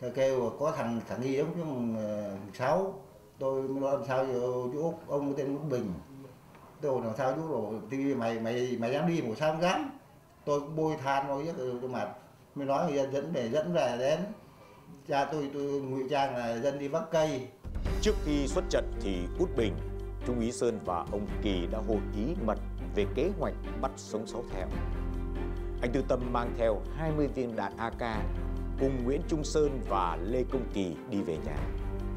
ta 0.00 0.08
kêu 0.14 0.52
có 0.58 0.72
thằng 0.76 1.00
thằng 1.08 1.20
nghi 1.20 1.36
giống 1.36 1.54
chứ 1.54 1.62
ờ, 2.02 2.36
sáu 2.54 3.01
tôi 3.38 3.62
nói 3.68 3.92
làm 3.92 4.04
sao 4.08 4.26
giờ 4.26 4.40
chú 4.72 4.82
úc 4.82 5.08
ông 5.08 5.34
tên 5.34 5.56
úc 5.56 5.70
bình. 5.70 5.92
Tôi 6.80 7.00
làm 7.04 7.12
sao 7.18 7.32
chú 7.36 7.48
rồi 7.48 7.74
thì 7.90 8.14
mày 8.14 8.40
mày 8.40 8.76
mày 8.80 8.92
dám 8.92 9.08
đi 9.08 9.22
một 9.22 9.34
sao 9.38 9.52
không 9.52 9.62
dám. 9.62 9.90
Tôi 10.44 10.60
cũng 10.60 10.76
bôi 10.76 10.96
than 10.96 11.28
nói 11.28 11.44
với 11.44 11.54
tôi 11.80 11.90
mặt. 11.90 12.08
Mới 12.54 12.66
nói 12.66 12.92
người 12.92 13.08
dẫn 13.12 13.32
về 13.32 13.48
dẫn 13.48 13.72
về 13.72 13.96
đến. 13.98 14.20
Cha 15.08 15.24
tôi 15.24 15.50
tôi 15.54 15.62
ngụy 15.62 16.02
trang 16.10 16.36
là 16.36 16.58
dân 16.58 16.78
đi 16.78 16.88
bắt 16.88 17.02
cây. 17.10 17.46
Trước 18.00 18.14
khi 18.24 18.46
xuất 18.46 18.64
trận 18.70 18.92
thì 19.00 19.16
Út 19.38 19.48
Bình, 19.56 19.74
Trung 20.26 20.38
úy 20.38 20.52
Sơn 20.52 20.78
và 20.84 21.06
ông 21.12 21.26
Kỳ 21.42 21.66
đã 21.72 21.78
hội 21.88 22.00
ý 22.16 22.34
mật 22.46 22.58
về 22.94 23.06
kế 23.14 23.30
hoạch 23.38 23.54
bắt 23.80 23.90
sống 23.96 24.26
sáu 24.26 24.44
thẹo. 24.54 24.68
Anh 25.82 25.90
Tư 25.92 26.04
Tâm 26.08 26.20
mang 26.32 26.54
theo 26.58 26.80
20 26.96 27.28
viên 27.28 27.56
đạn 27.56 27.76
AK 27.76 28.22
cùng 28.80 29.04
Nguyễn 29.04 29.20
Trung 29.28 29.44
Sơn 29.44 29.80
và 29.88 30.18
Lê 30.22 30.44
Công 30.52 30.64
Kỳ 30.74 30.96
đi 31.10 31.22
về 31.22 31.36
nhà. 31.46 31.56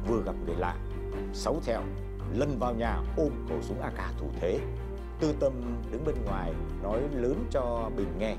Vừa 0.08 0.22
gặp 0.22 0.34
người 0.46 0.56
lạ, 0.58 0.76
sáu 1.32 1.60
theo 1.64 1.82
lân 2.34 2.58
vào 2.58 2.74
nhà 2.74 3.02
ôm 3.16 3.30
khẩu 3.48 3.62
súng 3.62 3.80
AK 3.80 4.18
thủ 4.18 4.26
thế. 4.40 4.60
Tư 5.20 5.34
Tâm 5.40 5.52
đứng 5.92 6.04
bên 6.04 6.14
ngoài 6.24 6.52
nói 6.82 7.02
lớn 7.12 7.44
cho 7.50 7.90
Bình 7.96 8.12
nghe. 8.18 8.36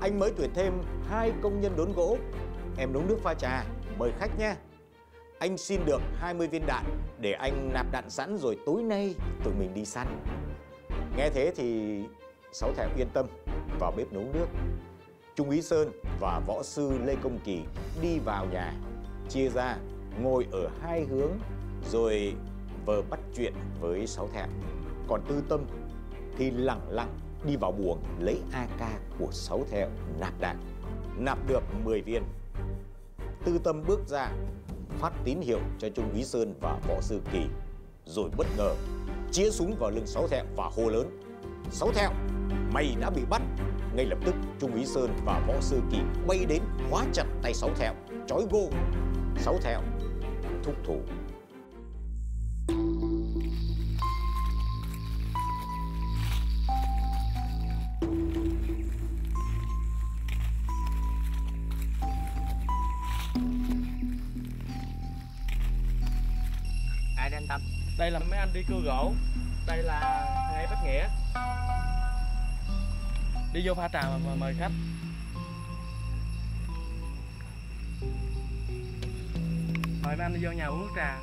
Anh 0.00 0.18
mới 0.18 0.32
tuyển 0.36 0.50
thêm 0.54 0.72
hai 1.08 1.32
công 1.42 1.60
nhân 1.60 1.72
đốn 1.76 1.92
gỗ. 1.92 2.18
Em 2.78 2.92
nấu 2.92 3.02
nước 3.08 3.18
pha 3.22 3.34
trà, 3.34 3.64
mời 3.98 4.12
khách 4.18 4.38
nha. 4.38 4.56
Anh 5.38 5.58
xin 5.58 5.80
được 5.86 6.00
20 6.14 6.48
viên 6.48 6.66
đạn 6.66 6.84
để 7.20 7.32
anh 7.32 7.70
nạp 7.72 7.86
đạn 7.92 8.10
sẵn 8.10 8.36
rồi 8.36 8.58
tối 8.66 8.82
nay 8.82 9.14
tụi 9.44 9.54
mình 9.54 9.74
đi 9.74 9.84
săn. 9.84 10.06
Nghe 11.16 11.30
thế 11.30 11.52
thì 11.56 12.00
Sáu 12.52 12.72
Thẹo 12.76 12.88
yên 12.96 13.08
tâm 13.12 13.26
vào 13.80 13.92
bếp 13.96 14.12
nấu 14.12 14.24
nước. 14.34 14.46
Trung 15.36 15.48
úy 15.48 15.62
Sơn 15.62 15.90
và 16.20 16.40
võ 16.46 16.62
sư 16.62 16.98
Lê 17.04 17.16
Công 17.22 17.38
Kỳ 17.44 17.62
đi 18.02 18.18
vào 18.18 18.46
nhà, 18.52 18.74
chia 19.28 19.48
ra 19.48 19.76
ngồi 20.22 20.46
ở 20.52 20.68
hai 20.82 21.04
hướng 21.04 21.32
rồi 21.84 22.34
vờ 22.86 23.02
bắt 23.02 23.20
chuyện 23.36 23.52
với 23.80 24.06
Sáu 24.06 24.28
Thẹo. 24.28 24.46
Còn 25.08 25.22
Tư 25.28 25.42
Tâm 25.48 25.60
thì 26.38 26.50
lặng 26.50 26.80
lặng 26.88 27.18
đi 27.44 27.56
vào 27.56 27.72
buồng 27.72 27.98
lấy 28.20 28.40
AK 28.52 28.90
của 29.18 29.28
Sáu 29.30 29.64
Thẹo 29.70 29.88
nạp 30.20 30.40
đạn. 30.40 30.56
Nạp 31.18 31.38
được 31.48 31.62
10 31.84 32.00
viên. 32.00 32.22
Tư 33.44 33.58
Tâm 33.64 33.84
bước 33.86 34.00
ra 34.08 34.32
phát 34.98 35.12
tín 35.24 35.40
hiệu 35.40 35.60
cho 35.78 35.88
Trung 35.88 36.12
úy 36.12 36.24
Sơn 36.24 36.54
và 36.60 36.80
võ 36.88 37.00
sư 37.00 37.20
Kỳ 37.32 37.40
rồi 38.04 38.30
bất 38.36 38.46
ngờ 38.56 38.74
chĩa 39.32 39.50
súng 39.50 39.76
vào 39.78 39.90
lưng 39.90 40.06
Sáu 40.06 40.28
Thẹo 40.28 40.44
và 40.56 40.70
hô 40.76 40.88
lớn 40.88 41.20
Sáu 41.70 41.92
Thẹo, 41.92 42.10
mày 42.72 42.96
đã 43.00 43.10
bị 43.10 43.22
bắt 43.30 43.42
ngay 43.94 44.06
lập 44.06 44.18
tức 44.24 44.34
Trung 44.58 44.72
úy 44.72 44.86
Sơn 44.86 45.16
và 45.24 45.44
võ 45.48 45.60
sư 45.60 45.80
Kỳ 45.90 45.98
bay 46.26 46.44
đến 46.48 46.62
khóa 46.90 47.04
chặt 47.12 47.24
tay 47.42 47.54
Sáu 47.54 47.70
Thẹo 47.76 47.94
trói 48.26 48.46
gô 48.50 48.70
Sáu 49.36 49.58
Thẹo 49.62 49.80
thúc 50.62 50.74
thủ 50.84 51.00
ai 67.48 67.58
đây 67.98 68.10
là 68.10 68.18
mấy 68.18 68.38
anh 68.38 68.52
đi 68.52 68.62
cưa 68.68 68.80
gỗ. 68.84 69.12
Đây 69.66 69.82
là 69.82 70.26
thầy 70.52 70.66
bác 70.66 70.84
nghĩa. 70.84 71.08
Đi 73.52 73.60
vô 73.64 73.74
pha 73.74 73.88
trà 73.88 74.02
mà, 74.02 74.34
mời 74.38 74.54
khách. 74.58 74.72
Mời 80.02 80.16
mấy 80.16 80.26
anh 80.26 80.34
đi 80.34 80.44
vô 80.44 80.52
nhà 80.52 80.66
uống 80.66 80.88
trà. 80.96 81.18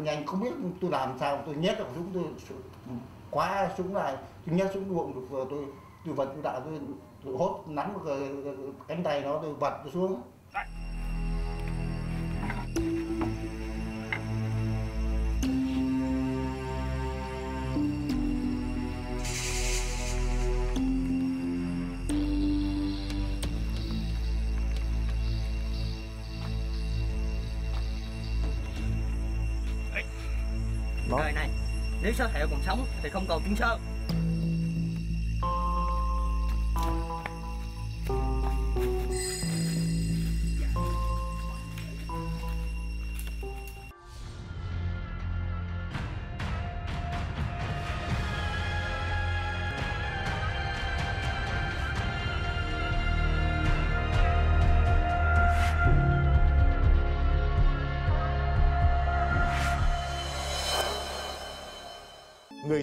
Nhanh 0.00 0.26
không 0.26 0.40
biết 0.40 0.50
tôi 0.80 0.90
làm 0.90 1.16
sao 1.20 1.42
tôi 1.46 1.54
nhét 1.54 1.78
vào 1.78 1.88
súng 1.94 2.10
tôi 2.14 2.24
quá 3.30 3.70
súng 3.78 3.94
lại 3.94 4.16
tôi 4.46 4.56
nhét 4.56 4.70
súng 4.74 4.94
bụng 4.94 5.14
được 5.14 5.46
tôi 5.50 5.64
tôi 6.04 6.14
vật 6.14 6.30
tôi 6.34 6.42
đạo 6.42 6.60
tôi, 6.64 6.80
tôi 7.24 7.36
hốt 7.36 7.64
nắm 7.66 7.94
cái, 8.06 8.30
cánh 8.88 9.02
tay 9.02 9.20
nó 9.20 9.38
tôi 9.42 9.54
vật 9.54 9.82
xuống. 9.92 10.22
Vâng. 31.10 31.20
Đời 31.20 31.32
này, 31.32 31.48
nếu 32.02 32.12
sơ 32.12 32.28
thẹo 32.34 32.46
còn 32.50 32.60
sống 32.66 32.86
thì 33.02 33.08
không 33.10 33.26
còn 33.28 33.42
chứng 33.42 33.56
Sơn 33.56 33.80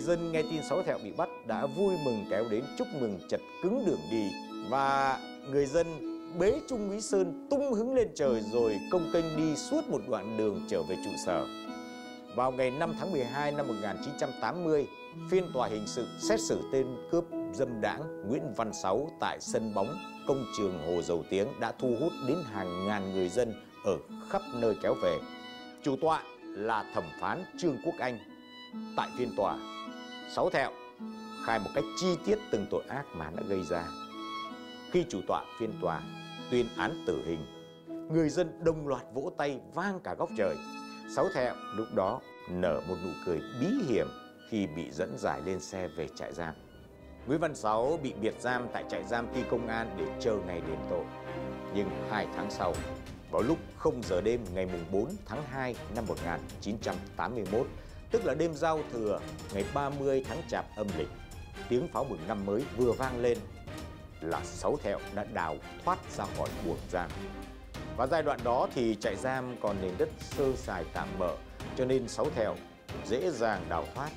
dân 0.07 0.31
nghe 0.31 0.41
tin 0.41 0.63
Sáu 0.63 0.83
Thẹo 0.83 0.97
bị 1.03 1.11
bắt 1.11 1.29
đã 1.47 1.65
vui 1.65 1.95
mừng 2.05 2.25
kéo 2.29 2.45
đến 2.51 2.63
chúc 2.77 2.87
mừng 3.01 3.19
chật 3.29 3.41
cứng 3.63 3.85
đường 3.85 3.99
đi 4.11 4.29
và 4.69 5.19
người 5.51 5.65
dân 5.65 5.87
bế 6.39 6.59
Trung 6.69 6.89
úy 6.89 7.01
Sơn 7.01 7.47
tung 7.49 7.73
hứng 7.73 7.95
lên 7.95 8.07
trời 8.15 8.41
rồi 8.51 8.79
công 8.91 9.09
kênh 9.13 9.37
đi 9.37 9.55
suốt 9.55 9.89
một 9.89 10.01
đoạn 10.07 10.37
đường 10.37 10.65
trở 10.69 10.83
về 10.83 10.95
trụ 11.05 11.11
sở. 11.25 11.45
Vào 12.35 12.51
ngày 12.51 12.71
5 12.71 12.93
tháng 12.99 13.11
12 13.11 13.51
năm 13.51 13.67
1980, 13.67 14.87
phiên 15.29 15.43
tòa 15.53 15.67
hình 15.67 15.87
sự 15.87 16.07
xét 16.19 16.39
xử 16.39 16.61
tên 16.71 16.87
cướp 17.11 17.23
dâm 17.53 17.81
đảng 17.81 18.29
Nguyễn 18.29 18.53
Văn 18.55 18.73
Sáu 18.73 19.09
tại 19.19 19.37
sân 19.41 19.73
bóng 19.73 19.97
công 20.27 20.45
trường 20.57 20.79
Hồ 20.85 21.01
Dầu 21.01 21.23
Tiếng 21.29 21.47
đã 21.59 21.71
thu 21.79 21.95
hút 21.99 22.11
đến 22.27 22.37
hàng 22.53 22.87
ngàn 22.87 23.13
người 23.13 23.29
dân 23.29 23.53
ở 23.85 23.97
khắp 24.29 24.41
nơi 24.53 24.75
kéo 24.83 24.95
về. 25.03 25.17
Chủ 25.83 25.95
tọa 26.01 26.23
là 26.43 26.85
thẩm 26.93 27.03
phán 27.19 27.43
Trương 27.57 27.77
Quốc 27.85 27.95
Anh. 27.99 28.19
Tại 28.97 29.09
phiên 29.17 29.35
tòa, 29.37 29.57
Sáu 30.29 30.49
Thẹo 30.49 30.71
khai 31.45 31.59
một 31.59 31.69
cách 31.75 31.83
chi 31.97 32.07
tiết 32.25 32.39
từng 32.51 32.65
tội 32.69 32.83
ác 32.87 33.05
mà 33.13 33.31
đã 33.35 33.43
gây 33.47 33.63
ra. 33.63 33.87
Khi 34.91 35.05
chủ 35.09 35.21
tọa 35.27 35.43
phiên 35.59 35.73
tòa 35.81 36.01
tuyên 36.51 36.67
án 36.77 37.03
tử 37.07 37.23
hình, 37.25 37.45
người 38.11 38.29
dân 38.29 38.63
đồng 38.63 38.87
loạt 38.87 39.03
vỗ 39.13 39.31
tay 39.37 39.59
vang 39.73 39.99
cả 39.99 40.15
góc 40.19 40.29
trời. 40.37 40.55
Sáu 41.15 41.25
Thẹo 41.33 41.55
lúc 41.75 41.87
đó 41.95 42.21
nở 42.49 42.81
một 42.87 42.95
nụ 43.03 43.09
cười 43.25 43.41
bí 43.61 43.67
hiểm 43.87 44.07
khi 44.49 44.67
bị 44.67 44.91
dẫn 44.91 45.17
giải 45.17 45.41
lên 45.45 45.59
xe 45.59 45.87
về 45.87 46.07
trại 46.15 46.33
giam. 46.33 46.53
Nguyễn 47.27 47.39
Văn 47.39 47.55
Sáu 47.55 47.99
bị 48.03 48.13
biệt 48.21 48.35
giam 48.39 48.67
tại 48.73 48.83
trại 48.89 49.03
giam 49.03 49.27
ty 49.33 49.41
công 49.49 49.67
an 49.67 49.95
để 49.97 50.05
chờ 50.19 50.37
ngày 50.47 50.61
đền 50.67 50.79
tội. 50.89 51.03
Nhưng 51.75 51.89
hai 52.09 52.27
tháng 52.35 52.51
sau, 52.51 52.73
vào 53.31 53.41
lúc 53.41 53.57
0 53.77 54.01
giờ 54.03 54.21
đêm 54.21 54.41
ngày 54.53 54.67
4 54.91 55.07
tháng 55.25 55.43
2 55.43 55.75
năm 55.95 56.05
1981, 56.07 57.67
tức 58.11 58.25
là 58.25 58.33
đêm 58.33 58.53
giao 58.53 58.79
thừa 58.91 59.19
ngày 59.53 59.65
30 59.73 60.23
tháng 60.27 60.41
chạp 60.49 60.65
âm 60.75 60.87
lịch, 60.97 61.09
tiếng 61.69 61.87
pháo 61.87 62.03
mừng 62.03 62.19
năm 62.27 62.45
mới 62.45 62.63
vừa 62.77 62.91
vang 62.91 63.21
lên 63.21 63.37
là 64.21 64.41
Sáu 64.43 64.77
Thẹo 64.83 64.99
đã 65.15 65.23
đào 65.33 65.57
thoát 65.85 65.99
ra 66.17 66.25
khỏi 66.37 66.49
buồng 66.65 66.79
giam. 66.91 67.09
Và 67.97 68.07
giai 68.07 68.23
đoạn 68.23 68.39
đó 68.43 68.67
thì 68.75 68.95
trại 68.99 69.15
giam 69.15 69.55
còn 69.61 69.75
nền 69.81 69.91
đất 69.97 70.09
sơ 70.19 70.55
sài 70.55 70.83
tạm 70.93 71.07
bỡ, 71.19 71.35
cho 71.77 71.85
nên 71.85 72.07
Sáu 72.07 72.29
Thẹo 72.35 72.55
dễ 73.05 73.31
dàng 73.31 73.65
đào 73.69 73.85
thoát. 73.95 74.09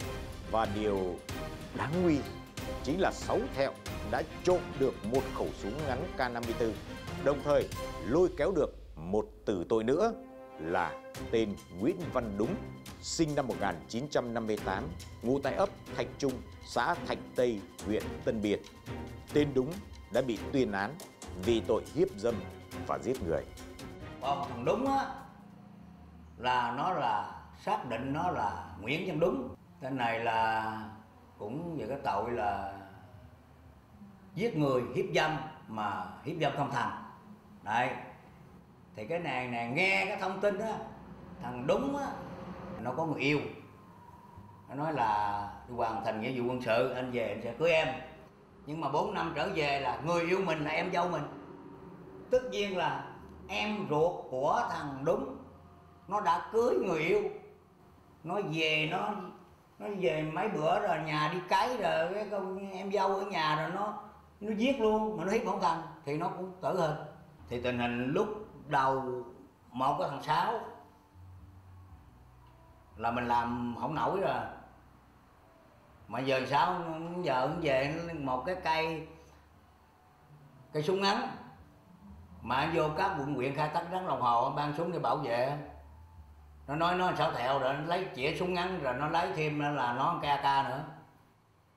Và 0.51 0.69
điều 0.75 1.17
đáng 1.77 2.03
nguy 2.03 2.17
chính 2.85 3.01
là 3.01 3.13
Sáu 3.13 3.39
Thẹo 3.55 3.73
đã 4.11 4.23
trộm 4.45 4.61
được 4.79 4.95
một 5.05 5.23
khẩu 5.35 5.49
súng 5.63 5.79
ngắn 5.87 6.07
K54, 6.19 6.73
đồng 7.25 7.39
thời 7.45 7.69
lôi 8.07 8.29
kéo 8.37 8.53
được 8.53 8.75
một 8.97 9.27
tử 9.45 9.65
tội 9.69 9.85
nữa 9.85 10.13
là 10.61 11.13
tên 11.31 11.55
Nguyễn 11.79 11.97
Văn 12.13 12.35
Đúng, 12.39 12.55
sinh 13.03 13.35
năm 13.35 13.47
1958, 13.49 14.85
ngụ 15.23 15.39
tại 15.39 15.55
ấp 15.55 15.69
Thạch 15.97 16.07
Trung, 16.19 16.33
xã 16.67 16.95
Thạch 17.07 17.19
Tây, 17.37 17.61
huyện 17.87 18.03
Tân 18.25 18.43
Biên. 18.43 18.61
Tên 19.33 19.49
Đúng 19.55 19.73
đã 20.13 20.23
bị 20.23 20.39
tuyên 20.53 20.73
án 20.73 20.95
vì 21.45 21.61
tội 21.61 21.83
hiếp 21.95 22.09
dâm 22.17 22.35
và 22.87 22.99
giết 22.99 23.23
người. 23.23 23.45
còn 24.21 24.49
thằng 24.49 24.65
đúng 24.65 24.87
á 24.87 25.07
là 26.39 26.75
nó 26.77 26.93
là 26.93 27.43
xác 27.65 27.89
định 27.89 28.13
nó 28.13 28.31
là 28.31 28.75
Nguyễn 28.81 29.09
Văn 29.09 29.21
Đúng 29.21 29.55
tên 29.81 29.97
này 29.97 30.21
là 30.25 30.79
cũng 31.39 31.77
về 31.79 31.87
cái 31.89 31.99
tội 32.05 32.31
là 32.31 32.73
giết 34.35 34.57
người 34.57 34.83
hiếp 34.95 35.05
dâm 35.15 35.37
mà 35.69 36.07
hiếp 36.25 36.37
dâm 36.41 36.53
không 36.57 36.71
thành 36.71 37.05
đấy 37.63 37.91
thì 38.97 39.07
cái 39.07 39.19
này 39.19 39.49
này 39.49 39.71
nghe 39.71 40.07
cái 40.09 40.17
thông 40.21 40.41
tin 40.41 40.59
á 40.59 40.79
thằng 41.43 41.67
đúng 41.67 41.97
á 41.97 42.07
nó 42.83 42.93
có 42.97 43.07
người 43.07 43.21
yêu. 43.21 43.39
Nó 44.69 44.75
nói 44.75 44.93
là 44.93 45.49
hoàn 45.77 46.05
thành 46.05 46.21
nghĩa 46.21 46.33
vụ 46.41 46.49
quân 46.49 46.63
sự, 46.63 46.93
anh 46.93 47.11
về 47.13 47.29
anh 47.29 47.41
sẽ 47.43 47.55
cưới 47.59 47.71
em. 47.71 47.89
Nhưng 48.67 48.81
mà 48.81 48.89
4 48.89 49.15
năm 49.15 49.33
trở 49.37 49.49
về 49.55 49.81
là 49.81 50.01
người 50.07 50.23
yêu 50.23 50.39
mình 50.47 50.65
là 50.65 50.71
em 50.71 50.93
dâu 50.93 51.09
mình. 51.09 51.23
Tất 52.31 52.43
nhiên 52.51 52.77
là 52.77 53.05
em 53.49 53.87
ruột 53.91 54.13
của 54.31 54.63
thằng 54.71 55.03
đúng, 55.05 55.37
nó 56.09 56.21
đã 56.21 56.49
cưới 56.53 56.79
người 56.87 57.01
yêu. 57.01 57.23
Nó 58.25 58.35
về, 58.53 58.89
nó 58.91 59.15
nó 59.79 59.87
về 60.01 60.23
mấy 60.23 60.49
bữa 60.49 60.81
rồi 60.81 60.99
nhà 61.07 61.31
đi 61.33 61.39
cấy 61.49 61.69
rồi, 61.69 62.15
cái 62.15 62.29
con 62.31 62.71
em 62.71 62.93
dâu 62.93 63.09
ở 63.09 63.23
nhà 63.23 63.57
rồi 63.57 63.71
nó 63.75 63.95
nó 64.41 64.53
giết 64.57 64.81
luôn, 64.81 65.17
mà 65.17 65.25
nó 65.25 65.33
hiếp 65.33 65.45
bổng 65.45 65.61
thành 65.61 65.83
thì 66.05 66.17
nó 66.17 66.29
cũng 66.29 66.53
tử 66.61 66.81
hình. 66.81 66.97
Thì 67.49 67.61
tình 67.61 67.79
hình 67.79 68.13
lúc 68.13 68.29
đầu, 68.67 69.25
một 69.73 69.97
cái 69.99 70.09
thằng 70.11 70.23
sáu 70.23 70.61
là 73.01 73.11
mình 73.11 73.29
làm 73.29 73.77
không 73.81 73.95
nổi 73.95 74.21
rồi. 74.21 74.41
Mà 76.09 76.21
giờ 76.21 76.41
sao? 76.51 76.81
Giờ 77.23 77.49
cũng 77.49 77.61
về 77.63 77.95
một 78.19 78.43
cái 78.47 78.57
cây 78.65 79.09
cây 80.73 80.83
súng 80.83 81.01
ngắn. 81.01 81.29
Mà 82.43 82.71
vô 82.75 82.89
các 82.97 83.17
quận 83.19 83.35
huyện 83.35 83.55
khai 83.55 83.71
thác 83.75 83.85
rắn 83.93 84.07
lòng 84.07 84.21
hồ 84.21 84.51
ban 84.51 84.75
súng 84.77 84.93
để 84.93 84.99
bảo 84.99 85.17
vệ. 85.17 85.59
Nó 86.67 86.77
nói 86.77 86.95
nó 86.95 87.13
sao 87.19 87.33
thẹo 87.33 87.59
rồi, 87.59 87.75
nó 87.75 87.81
lấy 87.81 88.07
chĩa 88.17 88.37
súng 88.39 88.55
ngắn 88.55 88.81
rồi 88.83 88.95
nó 88.95 89.09
lấy 89.09 89.33
thêm 89.37 89.61
là 89.61 89.93
nó 89.93 90.19
ca 90.23 90.41
ca 90.43 90.69
nữa. 90.69 90.85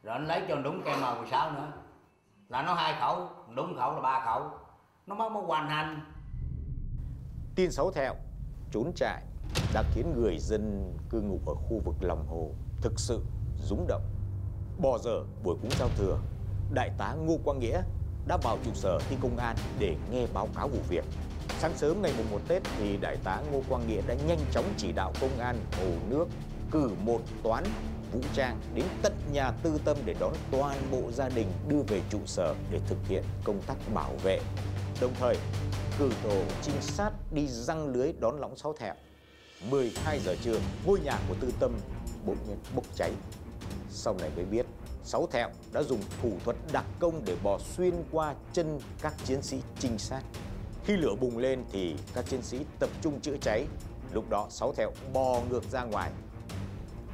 Rồi 0.03 0.19
nó 0.19 0.25
lấy 0.25 0.43
cho 0.49 0.55
đúng 0.55 0.81
cây 0.85 0.95
màu 1.01 1.15
16 1.15 1.51
nữa. 1.51 1.71
Là 2.49 2.61
nó 2.61 2.73
hai 2.73 2.93
khẩu, 2.99 3.29
đúng 3.55 3.75
khẩu 3.77 3.93
là 3.93 4.01
ba 4.01 4.25
khẩu. 4.25 4.49
Nó 5.07 5.15
mới 5.15 5.29
mới 5.29 5.43
hoàn 5.43 5.69
thành 5.69 6.11
Tin 7.55 7.71
xấu 7.71 7.91
Thẹo, 7.91 8.13
trốn 8.71 8.91
trại 8.95 9.23
đã 9.73 9.83
khiến 9.93 10.13
người 10.15 10.37
dân 10.39 10.93
cư 11.09 11.21
ngụ 11.21 11.39
ở 11.45 11.53
khu 11.53 11.81
vực 11.85 11.95
lòng 12.01 12.25
hồ 12.27 12.51
thực 12.81 12.99
sự 12.99 13.21
rúng 13.57 13.87
động. 13.87 14.03
Bỏ 14.77 14.97
giờ 14.97 15.23
buổi 15.43 15.55
cúng 15.61 15.71
giao 15.79 15.89
thừa, 15.97 16.19
Đại 16.71 16.91
tá 16.97 17.13
Ngô 17.13 17.37
Quang 17.43 17.59
Nghĩa 17.59 17.81
đã 18.27 18.37
vào 18.43 18.57
trụ 18.65 18.71
sở 18.73 18.99
thi 19.09 19.15
công 19.21 19.37
an 19.37 19.55
để 19.79 19.95
nghe 20.11 20.27
báo 20.33 20.47
cáo 20.55 20.67
vụ 20.67 20.79
việc. 20.89 21.05
Sáng 21.59 21.77
sớm 21.77 22.01
ngày 22.01 22.13
mùng 22.17 22.31
1 22.31 22.39
Tết 22.47 22.63
thì 22.77 22.97
Đại 22.97 23.17
tá 23.23 23.41
Ngô 23.51 23.61
Quang 23.69 23.87
Nghĩa 23.87 24.01
đã 24.07 24.15
nhanh 24.27 24.39
chóng 24.51 24.65
chỉ 24.77 24.91
đạo 24.91 25.13
công 25.21 25.39
an 25.39 25.57
Hồ 25.71 25.87
Nước 26.09 26.25
cử 26.71 26.89
một 27.05 27.21
toán 27.43 27.63
vũ 28.13 28.19
trang 28.33 28.59
đến 28.75 28.85
tận 29.01 29.13
nhà 29.31 29.51
tư 29.51 29.79
tâm 29.85 29.97
để 30.05 30.15
đón 30.19 30.33
toàn 30.51 30.77
bộ 30.91 31.11
gia 31.11 31.29
đình 31.29 31.47
đưa 31.67 31.81
về 31.87 32.01
trụ 32.09 32.19
sở 32.25 32.55
để 32.71 32.79
thực 32.87 32.97
hiện 33.07 33.23
công 33.43 33.61
tác 33.67 33.75
bảo 33.93 34.11
vệ. 34.23 34.39
Đồng 35.01 35.13
thời, 35.19 35.37
cử 35.99 36.11
tổ 36.23 36.41
trinh 36.61 36.81
sát 36.81 37.11
đi 37.31 37.47
răng 37.47 37.87
lưới 37.87 38.13
đón 38.19 38.39
lõng 38.39 38.55
sáu 38.55 38.73
thẹo. 38.73 38.93
12 39.69 40.19
giờ 40.19 40.35
trưa, 40.41 40.59
ngôi 40.85 40.99
nhà 40.99 41.19
của 41.29 41.35
Tư 41.39 41.51
Tâm 41.59 41.71
bỗng 42.25 42.37
nhiên 42.47 42.57
bốc 42.75 42.85
cháy. 42.95 43.11
Sau 43.89 44.15
này 44.19 44.29
mới 44.35 44.45
biết, 44.45 44.65
sáu 45.03 45.27
thẹo 45.31 45.49
đã 45.73 45.83
dùng 45.83 46.01
thủ 46.21 46.31
thuật 46.43 46.57
đặc 46.71 46.85
công 46.99 47.21
để 47.25 47.35
bò 47.43 47.59
xuyên 47.59 47.93
qua 48.11 48.35
chân 48.53 48.79
các 49.01 49.13
chiến 49.25 49.41
sĩ 49.41 49.57
trinh 49.79 49.97
sát. 49.97 50.21
Khi 50.85 50.97
lửa 50.97 51.15
bùng 51.21 51.37
lên 51.37 51.63
thì 51.71 51.95
các 52.13 52.25
chiến 52.29 52.41
sĩ 52.41 52.59
tập 52.79 52.89
trung 53.01 53.19
chữa 53.21 53.37
cháy. 53.41 53.65
Lúc 54.13 54.29
đó 54.29 54.47
sáu 54.49 54.73
thẹo 54.73 54.91
bò 55.13 55.41
ngược 55.49 55.63
ra 55.71 55.83
ngoài. 55.83 56.11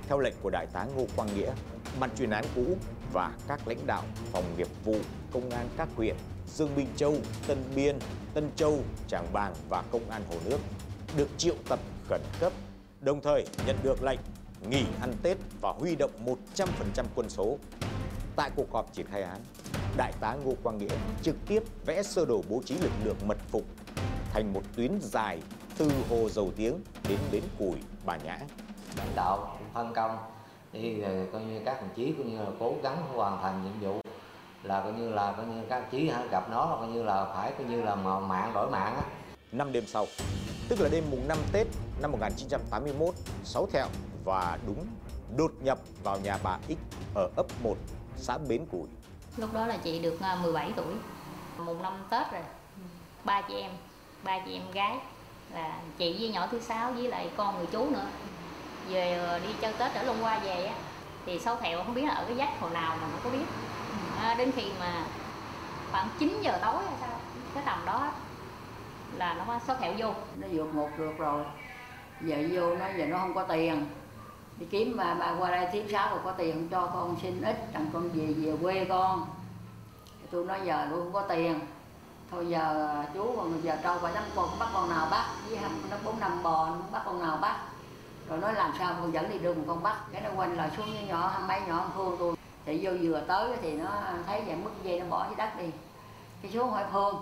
Theo 0.08 0.20
lệnh 0.20 0.34
của 0.42 0.50
Đại 0.50 0.68
tá 0.74 0.86
Ngô 0.96 1.06
Quang 1.16 1.36
Nghĩa, 1.36 1.52
ban 2.00 2.10
chuyên 2.16 2.30
án 2.30 2.46
cũ 2.56 2.78
và 3.14 3.32
các 3.48 3.68
lãnh 3.68 3.88
đạo 3.88 4.04
phòng 4.32 4.44
nghiệp 4.58 4.68
vụ, 4.86 4.96
công 5.32 5.50
an 5.50 5.70
các 5.78 5.90
huyện 5.96 6.16
Dương 6.56 6.76
Minh 6.76 6.88
Châu, 6.96 7.16
Tân 7.48 7.64
Biên, 7.76 8.00
Tân 8.34 8.50
Châu, 8.56 8.80
Tràng 9.08 9.34
Bàng 9.34 9.54
và 9.70 9.84
Công 9.92 10.10
an 10.10 10.22
Hồ 10.30 10.36
Nước 10.46 10.60
được 11.18 11.30
triệu 11.38 11.56
tập 11.70 11.80
khẩn 12.10 12.22
cấp, 12.40 12.54
đồng 13.02 13.22
thời 13.22 13.46
nhận 13.68 13.76
được 13.84 14.04
lệnh 14.04 14.20
nghỉ 14.70 14.86
ăn 15.02 15.14
Tết 15.24 15.38
và 15.62 15.72
huy 15.80 15.96
động 15.96 16.12
100% 16.56 17.04
quân 17.16 17.30
số. 17.30 17.58
Tại 18.36 18.52
cuộc 18.56 18.72
họp 18.72 18.94
triển 18.94 19.06
khai 19.06 19.22
án, 19.22 19.40
Đại 19.98 20.14
tá 20.20 20.36
Ngô 20.44 20.54
Quang 20.64 20.78
Nghĩa 20.78 20.96
trực 21.22 21.36
tiếp 21.48 21.64
vẽ 21.86 22.04
sơ 22.04 22.26
đồ 22.26 22.42
bố 22.50 22.62
trí 22.66 22.78
lực 22.78 22.92
lượng 23.04 23.16
mật 23.28 23.38
phục 23.48 23.64
thành 24.34 24.54
một 24.54 24.62
tuyến 24.76 25.00
dài 25.02 25.42
từ 25.78 25.92
Hồ 26.10 26.30
Dầu 26.30 26.52
Tiếng 26.56 26.74
đến 27.10 27.18
Bến 27.32 27.44
Củi, 27.60 27.78
Bà 28.06 28.18
Nhã. 28.18 28.40
lãnh 28.98 29.16
đạo 29.16 29.58
phân 29.74 29.94
công 29.94 30.18
thì 30.74 31.02
ờ, 31.02 31.26
coi 31.34 31.42
như 31.42 31.62
các 31.66 31.82
đồng 31.82 31.90
chí 31.96 32.14
coi 32.18 32.26
như 32.26 32.38
là 32.38 32.50
cố 32.60 32.76
gắng 32.84 32.98
hoàn 33.14 33.42
thành 33.42 33.64
nhiệm 33.64 33.90
vụ 33.90 34.02
là 34.64 34.82
coi 34.82 34.94
như 34.94 35.10
là 35.10 35.32
coi 35.32 35.46
như 35.46 35.62
các 35.70 35.80
đồng 35.80 35.90
chí 35.92 36.12
gặp 36.32 36.50
nó 36.50 36.70
là 36.70 36.76
coi 36.80 36.88
như 36.88 37.04
là 37.04 37.26
phải 37.26 37.52
coi 37.58 37.68
như 37.68 37.82
là 37.82 37.96
mạng 37.96 38.52
đổi 38.54 38.70
mạng 38.70 38.96
á 38.96 39.02
Năm 39.52 39.72
đêm 39.72 39.88
sau, 39.88 40.08
tức 40.68 40.80
là 40.80 40.90
đêm 40.90 41.04
mùng 41.12 41.28
5 41.28 41.38
Tết 41.52 41.68
năm 42.02 42.12
1981, 42.12 43.16
Sáu 43.44 43.68
Thẹo 43.74 43.88
và 44.26 44.58
Đúng 44.68 44.88
đột 45.38 45.52
nhập 45.62 45.80
vào 46.04 46.20
nhà 46.20 46.38
bà 46.44 46.58
X 46.68 46.96
ở 47.16 47.30
ấp 47.36 47.46
1, 47.64 47.78
xã 48.18 48.38
Bến 48.38 48.66
Củi. 48.72 48.88
Lúc 49.38 49.54
đó 49.54 49.66
là 49.68 49.78
chị 49.78 50.00
được 50.00 50.20
à, 50.22 50.38
17 50.44 50.72
tuổi 50.76 50.94
Mùng 51.58 51.82
năm 51.82 51.94
Tết 52.10 52.32
rồi. 52.32 52.42
Ba 53.24 53.42
chị 53.42 53.54
em 53.54 53.72
Ba 54.24 54.40
chị 54.46 54.54
em 54.54 54.72
gái 54.72 54.98
Là 55.54 55.80
chị 55.98 56.16
với 56.20 56.30
nhỏ 56.30 56.48
thứ 56.52 56.60
sáu 56.60 56.92
với 56.92 57.08
lại 57.08 57.30
con 57.38 57.58
người 57.58 57.66
chú 57.72 57.90
nữa. 57.90 58.06
Về 58.90 59.14
ờ, 59.14 59.40
đi 59.40 59.50
chơi 59.62 59.74
Tết 59.74 59.94
ở 59.94 60.04
Long 60.04 60.22
Hoa 60.22 60.40
về 60.40 60.66
á 60.66 60.76
Thì 61.26 61.40
sáu 61.40 61.56
thẹo 61.56 61.84
không 61.84 61.94
biết 61.94 62.06
là 62.06 62.14
ở 62.14 62.26
cái 62.28 62.36
dách 62.38 62.60
hồ 62.60 62.70
nào 62.70 62.98
mà 63.02 63.08
không 63.12 63.22
có 63.24 63.30
biết. 63.30 63.46
À, 64.18 64.36
Đến 64.38 64.52
khi 64.56 64.72
mà 64.80 65.06
khoảng 65.92 66.10
9 66.20 66.42
giờ 66.42 66.52
tối 66.62 66.84
hay 66.86 66.96
sao 67.02 67.20
Cái 67.54 67.64
tầm 67.66 67.86
đó 67.86 68.12
là 69.16 69.34
nó 69.34 69.44
có 69.48 69.60
sáu 69.68 69.76
thẹo 69.76 69.94
vô. 69.98 70.14
Nó 70.36 70.48
vượt 70.52 70.74
một 70.74 70.90
lượt 70.98 71.18
rồi. 71.18 71.44
Giờ 72.22 72.38
vô 72.52 72.76
nó, 72.76 72.86
giờ 72.98 73.06
nó 73.06 73.18
không 73.18 73.34
có 73.34 73.44
tiền. 73.44 73.86
Đi 74.58 74.66
kiếm 74.66 74.98
mà 74.98 75.14
bà 75.14 75.36
qua 75.40 75.52
đây 75.52 75.68
tiếp 75.72 75.86
sáu 75.92 76.10
rồi 76.10 76.20
có 76.24 76.32
tiền 76.32 76.54
không 76.54 76.68
cho 76.70 76.92
con 76.94 77.16
xin 77.22 77.42
ít 77.42 77.74
rằng 77.74 77.90
con 77.94 78.10
về 78.10 78.34
về 78.38 78.54
quê 78.62 78.86
con. 78.90 79.28
Tôi 80.32 80.46
nói 80.46 80.60
giờ 80.64 80.88
tôi 80.92 81.00
không 81.00 81.14
có 81.14 81.22
tiền. 81.22 81.60
Thôi 82.32 82.50
giờ 82.50 82.96
chú 83.14 83.34
còn 83.38 83.64
giờ 83.64 83.78
trâu 83.84 83.98
phải 83.98 84.14
năm 84.14 84.24
con, 84.36 84.50
bắt 84.60 84.70
con 84.74 84.90
nào 84.90 85.08
bắt. 85.12 85.26
Với 85.48 85.58
hầm 85.58 85.72
nó 85.92 85.98
bốn, 86.04 86.20
năm 86.20 86.44
bò, 86.44 86.70
bắt 86.92 87.02
con 87.06 87.20
nào 87.20 87.38
bắt. 87.42 87.58
Rồi 88.30 88.40
nói 88.40 88.54
làm 88.54 88.74
sao 88.80 88.96
con 89.02 89.14
dẫn 89.14 89.30
đi 89.30 89.40
đường 89.40 89.64
con 89.68 89.84
bắt. 89.84 89.98
Cái 90.12 90.22
nó 90.22 90.30
quanh 90.36 90.58
là 90.58 90.70
xuống 90.78 90.86
với 90.94 91.04
nhỏ 91.08 91.42
mấy 91.48 91.62
nhỏ 91.68 91.86
phương 91.96 92.16
tôi 92.20 92.36
thì 92.66 92.80
vô 92.82 92.92
vừa 93.02 93.22
tới 93.28 93.58
thì 93.62 93.72
nó 93.72 93.90
thấy 94.28 94.42
vậy 94.42 94.56
mất 94.56 94.72
dây, 94.84 95.00
nó 95.00 95.06
bỏ 95.10 95.26
dưới 95.28 95.36
đất 95.36 95.58
đi. 95.58 95.72
Cái 96.42 96.52
xuống 96.52 96.70
hỏi 96.70 96.84
phương 96.92 97.16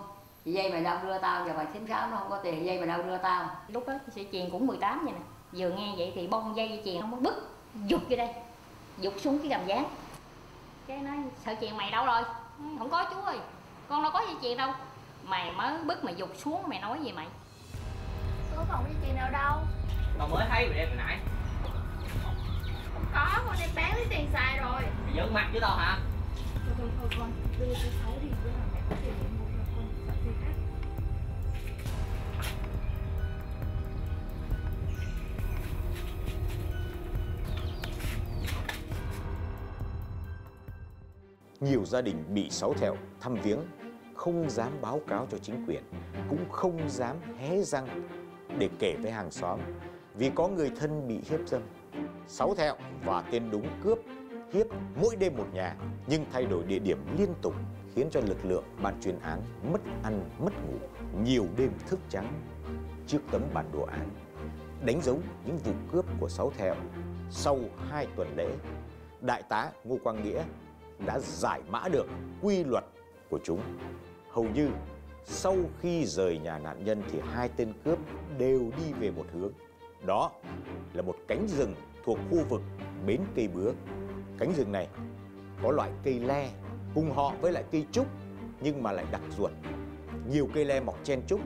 dây 0.53 0.71
mày 0.71 0.81
đâu 0.81 0.97
đưa 1.03 1.17
tao 1.17 1.47
giờ 1.47 1.53
bà 1.57 1.63
thím 1.73 1.87
sáu 1.87 2.07
nó 2.09 2.17
không 2.17 2.29
có 2.29 2.37
tiền 2.37 2.65
dây 2.65 2.77
mày 2.77 2.87
đâu 2.87 3.03
đưa 3.03 3.17
tao. 3.17 3.49
Lúc 3.67 3.87
đó 3.87 3.93
sợi 4.15 4.27
chuyền 4.31 4.49
cũng 4.49 4.67
18 4.67 5.05
vậy 5.05 5.13
nè. 5.13 5.19
Vừa 5.51 5.69
nghe 5.69 5.93
vậy 5.97 6.11
thì 6.15 6.27
bông 6.27 6.57
dây 6.57 6.81
chuyền 6.85 7.01
không 7.01 7.11
có 7.11 7.17
bứt 7.17 7.49
giục 7.85 8.01
vô 8.09 8.17
đây 8.17 8.29
giục 8.97 9.13
xuống 9.17 9.39
cái 9.39 9.47
gầm 9.47 9.67
dáng 9.67 9.85
cái 10.87 10.97
nói 10.97 11.17
sợi 11.45 11.57
chuyền 11.61 11.77
mày 11.77 11.91
đâu 11.91 12.05
rồi? 12.05 12.21
Không 12.79 12.89
có 12.89 13.05
chú 13.13 13.21
ơi 13.21 13.37
con 13.87 14.03
đâu 14.03 14.11
có 14.11 14.23
dây 14.27 14.35
chuyền 14.41 14.57
đâu. 14.57 14.73
Mày 15.23 15.51
mới 15.51 15.83
bứt 15.83 16.03
mày 16.03 16.15
giục 16.15 16.29
xuống 16.37 16.63
mày 16.67 16.79
nói 16.79 16.99
gì 17.03 17.11
mày? 17.11 17.27
Có 18.55 18.65
còn 18.71 18.83
dây 18.83 18.95
chuyền 19.05 19.15
nào 19.15 19.31
đâu. 19.31 19.59
Bà 20.19 20.25
mới 20.27 20.45
thấy 20.49 20.67
rồi 20.67 20.77
em 20.77 20.87
hồi 20.87 20.97
nãy. 20.97 21.19
Không 22.93 23.05
có, 23.13 23.41
con 23.45 23.55
đem 23.59 23.69
bán 23.75 23.95
lấy 23.95 24.05
tiền 24.09 24.27
xài 24.33 24.57
rồi. 24.57 24.81
Mày 24.81 25.13
giỡn 25.15 25.33
mặt 25.33 25.47
với 25.51 25.61
tao 25.61 25.77
hả? 25.77 25.97
Thôi 26.65 26.75
thôi 26.77 26.89
thôi 26.99 27.09
con, 27.19 27.31
đưa 27.59 27.73
cho 27.73 27.89
Sáu 28.03 28.11
đi 28.23 28.29
nào 28.29 28.67
mẹ 28.73 28.79
có 28.89 28.95
tiền 29.03 29.36
Nhiều 41.59 41.85
gia 41.85 42.01
đình 42.01 42.23
bị 42.33 42.49
sáu 42.49 42.73
thẹo 42.73 42.95
thăm 43.19 43.35
viếng 43.35 43.59
không 44.15 44.49
dám 44.49 44.71
báo 44.81 45.01
cáo 45.07 45.27
cho 45.31 45.37
chính 45.37 45.65
quyền, 45.67 45.83
cũng 46.29 46.49
không 46.51 46.89
dám 46.89 47.15
hé 47.37 47.61
răng 47.61 47.87
để 48.59 48.69
kể 48.79 48.95
với 49.01 49.11
hàng 49.11 49.31
xóm 49.31 49.59
vì 50.15 50.31
có 50.35 50.47
người 50.47 50.71
thân 50.79 51.07
bị 51.07 51.19
hiếp 51.29 51.47
dâm. 51.47 51.61
Sáu 52.27 52.55
thẹo 52.55 52.75
và 53.05 53.21
tên 53.31 53.51
đúng 53.51 53.67
cướp 53.83 53.99
hiếp 54.53 54.67
mỗi 55.01 55.15
đêm 55.15 55.37
một 55.37 55.47
nhà 55.53 55.75
nhưng 56.07 56.25
thay 56.31 56.45
đổi 56.45 56.63
địa 56.63 56.79
điểm 56.79 56.97
liên 57.17 57.33
tục 57.41 57.53
khiến 57.95 58.07
cho 58.11 58.19
lực 58.19 58.45
lượng 58.45 58.63
ban 58.81 59.01
chuyên 59.01 59.19
án 59.19 59.41
mất 59.71 59.81
ăn 60.03 60.29
mất 60.39 60.53
ngủ 60.65 60.77
nhiều 61.23 61.45
đêm 61.57 61.71
thức 61.87 61.99
trắng 62.09 62.41
trước 63.07 63.19
tấm 63.31 63.41
bản 63.53 63.65
đồ 63.73 63.81
án 63.81 64.09
đánh 64.85 65.01
dấu 65.01 65.19
những 65.45 65.57
vụ 65.57 65.71
cướp 65.91 66.05
của 66.19 66.29
sáu 66.29 66.51
thẹo 66.57 66.75
sau 67.29 67.59
hai 67.89 68.07
tuần 68.15 68.27
lễ 68.37 68.49
đại 69.21 69.43
tá 69.49 69.71
ngô 69.83 69.97
quang 70.03 70.23
nghĩa 70.23 70.43
đã 71.05 71.19
giải 71.19 71.61
mã 71.69 71.87
được 71.91 72.05
quy 72.41 72.63
luật 72.63 72.83
của 73.29 73.39
chúng. 73.43 73.59
Hầu 74.31 74.43
như 74.43 74.69
sau 75.25 75.55
khi 75.81 76.05
rời 76.05 76.37
nhà 76.37 76.59
nạn 76.59 76.85
nhân 76.85 77.03
thì 77.11 77.19
hai 77.33 77.49
tên 77.55 77.73
cướp 77.83 77.99
đều 78.37 78.71
đi 78.77 78.93
về 78.99 79.11
một 79.11 79.25
hướng. 79.33 79.51
Đó 80.05 80.31
là 80.93 81.01
một 81.01 81.15
cánh 81.27 81.47
rừng 81.47 81.75
thuộc 82.05 82.17
khu 82.31 82.37
vực 82.49 82.61
bến 83.05 83.21
cây 83.35 83.47
bứa. 83.47 83.71
Cánh 84.37 84.53
rừng 84.53 84.71
này 84.71 84.87
có 85.63 85.71
loại 85.71 85.91
cây 86.03 86.19
le 86.19 86.49
cùng 86.95 87.11
họ 87.11 87.33
với 87.41 87.51
lại 87.51 87.63
cây 87.71 87.85
trúc 87.91 88.07
nhưng 88.61 88.83
mà 88.83 88.91
lại 88.91 89.05
đặc 89.11 89.21
ruột. 89.37 89.51
Nhiều 90.29 90.49
cây 90.53 90.65
le 90.65 90.79
mọc 90.79 91.03
chen 91.03 91.21
trúc, 91.27 91.41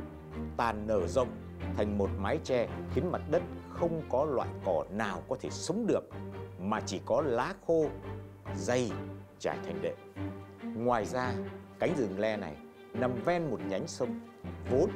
tàn 0.57 0.87
nở 0.87 1.07
rộng 1.07 1.27
thành 1.75 1.97
một 1.97 2.09
mái 2.17 2.39
tre 2.43 2.67
khiến 2.93 3.11
mặt 3.11 3.21
đất 3.29 3.41
không 3.69 4.01
có 4.09 4.25
loại 4.25 4.49
cỏ 4.65 4.85
nào 4.91 5.23
có 5.29 5.35
thể 5.41 5.49
sống 5.49 5.85
được, 5.87 6.03
mà 6.59 6.81
chỉ 6.85 7.01
có 7.05 7.21
lá 7.21 7.53
khô, 7.67 7.85
dày 8.55 8.91
trải 9.41 9.57
thành 9.65 9.81
đệm. 9.81 9.95
Ngoài 10.75 11.05
ra, 11.05 11.33
cánh 11.79 11.93
rừng 11.97 12.19
le 12.19 12.37
này 12.37 12.55
nằm 12.93 13.11
ven 13.25 13.51
một 13.51 13.59
nhánh 13.69 13.87
sông, 13.87 14.19
vốn 14.71 14.89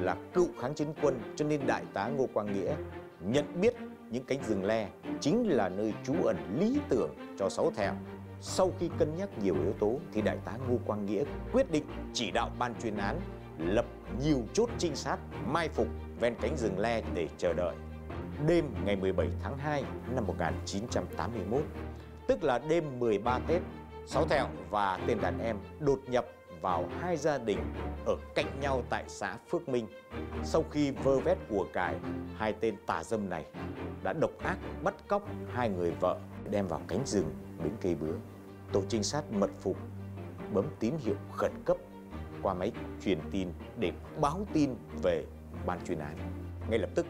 là 0.00 0.16
cựu 0.34 0.48
kháng 0.60 0.74
chiến 0.74 0.88
quân 1.02 1.20
cho 1.36 1.44
nên 1.44 1.60
đại 1.66 1.84
tá 1.94 2.08
ngô 2.08 2.26
quang 2.34 2.52
nghĩa 2.52 2.74
nhận 3.20 3.60
biết 3.60 3.74
những 4.10 4.24
cánh 4.24 4.38
rừng 4.48 4.64
le 4.64 4.88
chính 5.20 5.48
là 5.48 5.68
nơi 5.68 5.94
trú 6.04 6.14
ẩn 6.24 6.36
lý 6.60 6.80
tưởng 6.88 7.10
cho 7.38 7.48
sáu 7.48 7.70
thèo 7.76 7.94
sau 8.40 8.72
khi 8.78 8.90
cân 8.98 9.16
nhắc 9.16 9.28
nhiều 9.42 9.54
yếu 9.54 9.72
tố 9.72 9.98
thì 10.12 10.22
đại 10.22 10.38
tá 10.44 10.52
ngô 10.68 10.78
quang 10.86 11.06
nghĩa 11.06 11.24
quyết 11.52 11.70
định 11.70 11.84
chỉ 12.12 12.30
đạo 12.30 12.50
ban 12.58 12.74
chuyên 12.82 12.96
án 12.96 13.20
lập 13.58 13.84
nhiều 14.24 14.42
chốt 14.52 14.70
trinh 14.78 14.96
sát, 14.96 15.18
mai 15.46 15.68
phục 15.68 15.86
ven 16.20 16.34
cánh 16.40 16.56
rừng 16.56 16.78
le 16.78 17.02
để 17.14 17.28
chờ 17.38 17.52
đợi. 17.52 17.74
Đêm 18.46 18.64
ngày 18.84 18.96
17 18.96 19.28
tháng 19.42 19.58
2 19.58 19.84
năm 20.14 20.26
1981 20.26 21.62
tức 22.28 22.44
là 22.44 22.58
đêm 22.58 22.84
13 22.98 23.38
Tết 23.38 23.62
Sáu 24.06 24.26
Thẹo 24.26 24.46
và 24.70 24.98
tên 25.06 25.20
đàn 25.20 25.38
em 25.38 25.56
đột 25.80 26.00
nhập 26.08 26.26
vào 26.60 26.88
hai 27.00 27.16
gia 27.16 27.38
đình 27.38 27.58
ở 28.06 28.16
cạnh 28.34 28.60
nhau 28.60 28.82
tại 28.90 29.04
xã 29.08 29.36
Phước 29.50 29.68
Minh. 29.68 29.86
Sau 30.44 30.64
khi 30.70 30.90
vơ 30.90 31.18
vét 31.18 31.38
của 31.48 31.66
cải, 31.72 31.96
hai 32.36 32.52
tên 32.52 32.74
tà 32.86 33.04
dâm 33.04 33.28
này 33.28 33.44
đã 34.02 34.12
độc 34.12 34.30
ác 34.42 34.58
bắt 34.82 34.94
cóc 35.08 35.22
hai 35.52 35.68
người 35.68 35.90
vợ 35.90 36.18
đem 36.50 36.68
vào 36.68 36.80
cánh 36.88 37.06
rừng 37.06 37.34
bến 37.64 37.72
cây 37.80 37.94
bứa. 37.94 38.14
Tổ 38.72 38.82
trinh 38.88 39.02
sát 39.02 39.32
mật 39.32 39.50
phục 39.60 39.76
bấm 40.52 40.64
tín 40.78 40.94
hiệu 40.98 41.16
khẩn 41.32 41.52
cấp 41.64 41.76
qua 42.42 42.54
máy 42.54 42.72
truyền 43.04 43.18
tin 43.30 43.48
để 43.78 43.92
báo 44.20 44.46
tin 44.52 44.74
về 45.02 45.24
ban 45.66 45.84
chuyên 45.86 45.98
án. 45.98 46.16
Ngay 46.70 46.78
lập 46.78 46.90
tức, 46.94 47.06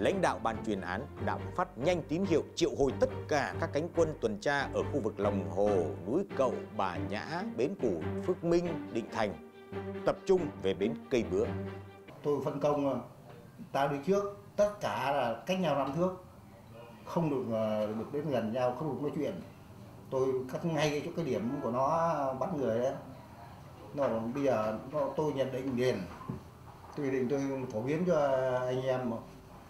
lãnh 0.00 0.20
đạo 0.20 0.38
ban 0.42 0.64
chuyên 0.64 0.80
án 0.80 1.06
đã 1.26 1.38
phát 1.56 1.78
nhanh 1.78 2.02
tín 2.08 2.24
hiệu 2.24 2.42
triệu 2.54 2.70
hồi 2.78 2.92
tất 3.00 3.10
cả 3.28 3.54
các 3.60 3.70
cánh 3.72 3.88
quân 3.96 4.14
tuần 4.20 4.38
tra 4.40 4.60
ở 4.60 4.82
khu 4.92 5.00
vực 5.00 5.20
lòng 5.20 5.50
hồ, 5.50 5.70
núi 6.06 6.22
Cậu, 6.36 6.54
Bà 6.76 6.96
Nhã, 6.96 7.42
Bến 7.56 7.74
Củ, 7.82 8.02
Phước 8.26 8.44
Minh, 8.44 8.88
Định 8.92 9.04
Thành 9.12 9.32
tập 10.06 10.16
trung 10.26 10.40
về 10.62 10.74
bến 10.74 10.94
cây 11.10 11.24
bứa. 11.30 11.44
tôi 12.22 12.40
phân 12.44 12.60
công 12.60 12.92
ờ, 12.92 13.00
tao 13.72 13.88
đi 13.88 13.96
trước 14.06 14.38
tất 14.56 14.70
cả 14.80 15.12
là 15.12 15.42
cách 15.46 15.60
nhau 15.60 15.74
năm 15.74 15.92
thước. 15.96 16.24
Không 17.04 17.30
được 17.30 17.44
ờ, 17.52 17.86
được 17.86 18.12
đến 18.12 18.30
gần 18.30 18.52
nhau 18.52 18.76
không 18.78 18.92
được 18.92 19.02
nói 19.02 19.10
chuyện. 19.16 19.40
Tôi 20.10 20.26
cắt 20.52 20.64
ngay 20.64 21.02
chỗ 21.04 21.10
cái 21.16 21.24
điểm 21.24 21.50
của 21.62 21.70
nó 21.70 21.86
ờ, 22.14 22.34
bắt 22.34 22.54
người 22.54 22.78
đấy. 22.78 22.92
Nó 23.94 24.08
bây 24.34 24.42
giờ 24.42 24.78
nó, 24.92 25.00
tôi 25.16 25.32
nhận 25.32 25.52
định 25.52 25.76
liền. 25.76 25.96
Tôi 26.96 27.10
định 27.10 27.28
tôi 27.28 27.40
phổ 27.72 27.80
biến 27.80 28.04
cho 28.06 28.20
anh 28.66 28.82
em 28.82 29.10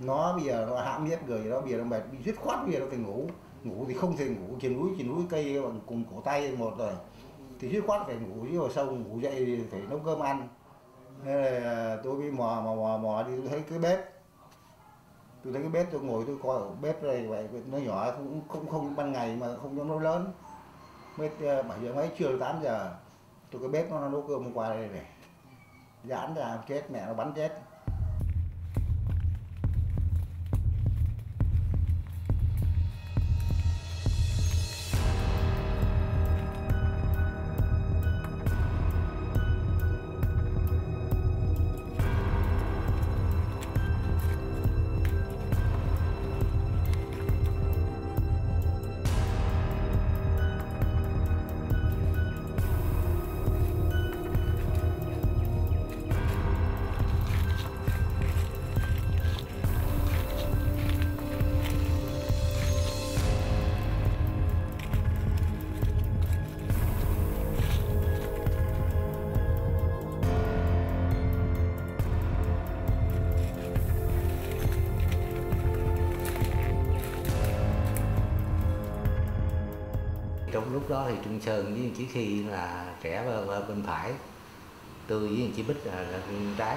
nó 0.01 0.33
bây 0.37 0.45
giờ 0.45 0.67
nó 0.71 0.81
hãm 0.81 1.05
hiếp 1.05 1.29
người 1.29 1.41
nó 1.41 1.61
bây 1.61 1.71
giờ 1.71 1.79
nó 1.79 1.85
mệt, 1.85 2.03
bị 2.13 2.19
dứt 2.25 2.37
khoát, 2.37 2.65
bây 2.65 2.73
giờ 2.73 2.81
nó 2.81 2.87
phải 2.89 2.99
ngủ. 2.99 3.27
Ngủ 3.65 3.85
thì 3.89 3.95
không 3.95 4.17
thể 4.17 4.29
ngủ 4.29 4.57
trên 4.61 4.77
núi 4.77 4.91
trên 4.99 5.09
núi 5.09 5.25
cây 5.31 5.63
bằng 5.63 5.81
cùng 5.87 6.05
cổ 6.15 6.21
tay 6.21 6.57
một 6.57 6.79
rồi. 6.79 6.93
Thì 7.59 7.69
dứt 7.69 7.85
khoát 7.87 8.07
phải 8.07 8.17
ngủ 8.17 8.47
dưới 8.47 8.57
rồi 8.57 8.71
sông 8.71 9.03
ngủ 9.03 9.21
dậy 9.21 9.35
thì 9.47 9.65
phải 9.71 9.81
nấu 9.91 9.99
cơm 9.99 10.21
ăn. 10.21 10.49
Nên 11.25 11.63
là 11.63 11.99
tôi 12.05 12.15
mới 12.15 12.31
mò 12.31 12.61
mò 12.65 12.75
mò 12.75 12.97
mò 12.97 13.23
đi, 13.23 13.33
tôi 13.37 13.49
thấy 13.49 13.63
cái 13.71 13.79
bếp, 13.79 13.99
tôi 15.45 15.53
thấy 15.53 15.63
cái 15.63 15.71
bếp 15.71 15.93
tôi 15.93 16.01
ngồi 16.01 16.25
tôi 16.27 16.37
coi 16.43 16.57
ở 16.57 16.71
bếp 16.83 17.03
đây 17.03 17.27
vậy 17.27 17.49
nó 17.67 17.79
nhỏ, 17.79 18.11
cũng 18.17 18.41
không 18.49 18.69
không 18.69 18.97
ban 18.97 19.13
ngày 19.13 19.37
mà 19.41 19.47
không 19.63 19.79
cho 19.79 19.85
nó 19.85 20.01
lớn. 20.01 20.33
Bếp 21.19 21.33
ờ, 21.41 21.63
bảy 21.63 21.79
giờ 21.83 21.93
mấy, 21.95 22.11
trưa 22.19 22.39
tám 22.39 22.57
giờ, 22.63 22.95
tôi 23.51 23.61
cái 23.61 23.71
bếp 23.71 23.91
nó 23.91 24.09
nấu 24.09 24.23
cơm 24.29 24.45
hôm 24.45 24.53
qua 24.53 24.69
đây 24.69 24.89
này. 24.89 25.05
Giãn 26.05 26.35
ra, 26.35 26.59
chết, 26.69 26.91
mẹ 26.91 27.07
nó 27.07 27.15
bắn 27.15 27.33
chết. 27.37 27.63
Lúc 80.91 80.99
đó 80.99 81.07
thì 81.09 81.15
Trung 81.25 81.41
Sơn 81.41 81.75
với 81.75 81.91
chị 81.97 82.07
Khi 82.13 82.43
là 82.43 82.95
trẻ 83.03 83.25
bên 83.69 83.83
phải. 83.87 84.13
Tôi 85.07 85.19
với 85.19 85.51
chị 85.57 85.63
Bích 85.63 85.87
là, 85.87 86.01
là 86.01 86.19
bên 86.29 86.55
trái. 86.57 86.77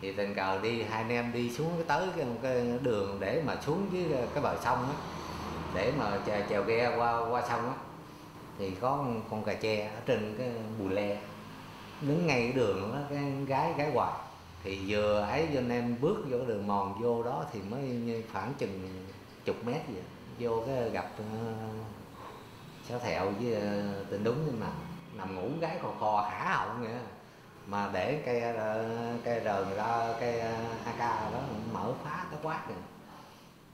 Thì 0.00 0.12
tình 0.12 0.34
cờ 0.34 0.60
đi 0.62 0.82
hai 0.82 1.02
anh 1.02 1.08
em 1.08 1.32
đi 1.32 1.50
xuống 1.50 1.70
cái 1.76 1.84
tới 1.86 2.08
cái, 2.16 2.26
cái 2.42 2.78
đường 2.82 3.16
để 3.20 3.42
mà 3.46 3.56
xuống 3.66 3.86
với 3.92 4.06
cái 4.34 4.42
bờ 4.42 4.56
sông 4.64 4.78
á. 4.78 4.94
Để 5.74 5.92
mà 5.98 6.18
chèo, 6.26 6.40
chèo 6.48 6.62
ghe 6.62 6.96
qua 6.96 7.28
qua 7.30 7.42
sông 7.48 7.60
á. 7.60 7.74
Thì 8.58 8.70
có 8.70 8.90
con, 8.90 9.22
con 9.30 9.44
cà 9.44 9.54
che 9.54 9.86
ở 9.86 10.00
trên 10.06 10.34
cái 10.38 10.50
bù 10.78 10.88
le. 10.88 11.16
Đứng 12.00 12.26
ngay 12.26 12.40
cái 12.40 12.52
đường 12.52 12.92
đó 12.92 12.98
cái 13.10 13.22
gái 13.46 13.72
gái 13.76 13.90
hoài. 13.90 14.12
Thì 14.64 14.80
vừa 14.88 15.20
ấy 15.20 15.48
cho 15.54 15.60
anh 15.60 15.70
em 15.70 15.96
bước 16.00 16.16
vô 16.30 16.38
cái 16.38 16.46
đường 16.46 16.66
mòn 16.66 17.02
vô 17.02 17.22
đó 17.22 17.44
thì 17.52 17.60
mới 17.70 18.22
khoảng 18.32 18.52
chừng 18.58 19.04
chục 19.44 19.56
mét 19.66 19.88
gì 19.88 19.94
đó. 19.94 20.02
vô 20.38 20.62
cái 20.66 20.90
gặp 20.90 21.10
ờ, 21.18 21.24
uh, 22.96 23.02
thẹo 23.02 23.30
với 23.40 23.54
ờ, 23.54 23.78
uh, 24.02 24.10
tình 24.10 24.24
đúng 24.24 24.42
nhưng 24.46 24.60
mà 24.60 24.66
nằm 25.14 25.34
ngủ 25.34 25.48
gái 25.60 25.78
còn 25.82 26.00
khò 26.00 26.28
hả 26.30 26.54
họng 26.54 26.82
vậy 26.82 26.92
mà 27.66 27.90
để 27.92 28.22
cây 28.26 28.42
cây 29.24 29.40
rờ 29.44 29.74
ra 29.76 30.14
cây 30.20 30.40
AK 30.84 30.98
đó 31.32 31.38
mở 31.72 31.92
phá 32.04 32.24
cái 32.30 32.40
quát 32.42 32.68
rồi 32.68 32.78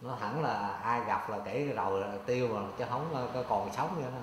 nó 0.03 0.17
thẳng 0.21 0.43
là 0.43 0.79
ai 0.83 1.01
gặp 1.07 1.31
là 1.31 1.39
kể 1.45 1.65
rồi 1.65 2.01
là 2.01 2.13
tiêu 2.27 2.49
mà 2.55 2.61
chứ 2.79 2.85
không 2.91 3.15
ờ, 3.15 3.29
có 3.35 3.43
còn 3.49 3.73
sống 3.73 4.03
nữa 4.03 4.09
đó. 4.15 4.23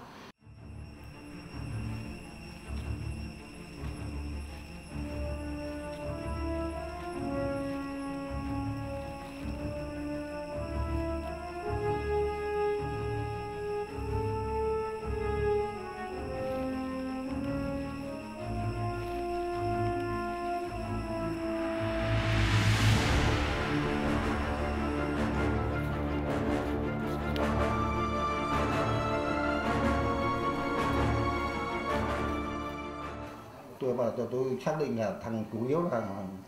Tôi 34.31 34.43
tôi, 34.43 34.59
xác 34.65 34.75
định 34.79 34.99
là 34.99 35.13
thằng 35.23 35.43
chủ 35.53 35.67
yếu 35.67 35.81
là 35.81 36.01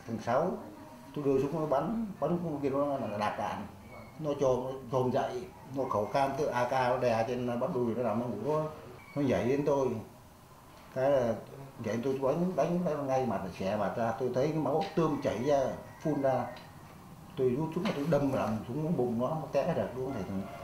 thằng 0.07 0.17
sáu. 0.25 0.51
Tôi 1.15 1.25
đưa 1.25 1.41
xuống 1.41 1.59
nó 1.59 1.65
bắn 1.65 2.07
bắn 2.19 2.39
súng 2.43 2.59
kia 2.61 2.69
nó 2.69 2.85
là 2.85 3.17
đạp 3.17 3.35
đạn. 3.39 3.65
Nó 4.19 4.31
cho 4.39 4.57
nó 4.91 4.99
dậy 5.13 5.43
nó 5.75 5.83
khẩu 5.83 6.05
cam 6.05 6.31
tự 6.37 6.45
AK 6.45 6.71
nó 6.71 6.97
đè 6.97 7.25
trên 7.27 7.59
bắp 7.59 7.75
đùi 7.75 7.95
nó 7.95 8.03
làm 8.03 8.19
nó 8.19 8.25
ngủ 8.25 8.53
nó 8.53 8.63
nó 9.15 9.21
dậy 9.21 9.47
đến 9.49 9.63
tôi. 9.65 9.87
Cái 10.95 11.11
là 11.11 11.33
dậy 11.83 11.99
tôi 12.03 12.19
đánh 12.23 12.51
đánh 12.55 12.79
nó 12.85 13.03
ngay 13.03 13.25
mặt 13.25 13.41
là 13.43 13.49
xẻ 13.59 13.77
mặt 13.77 13.93
ra. 13.97 14.11
Tôi 14.19 14.31
thấy 14.33 14.47
cái 14.47 14.57
máu 14.57 14.83
tươm 14.95 15.21
chảy 15.23 15.43
ra 15.43 15.63
phun 16.01 16.21
ra. 16.21 16.45
Tôi 17.37 17.49
rút 17.49 17.69
súng 17.75 17.83
tôi 17.95 18.05
đâm 18.11 18.33
làm 18.33 18.49
súng 18.67 18.97
bụng 18.97 19.19
nó 19.19 19.29
nó 19.29 19.47
té 19.51 19.73
ra 19.73 19.85
đúng 19.95 20.13
này. 20.13 20.23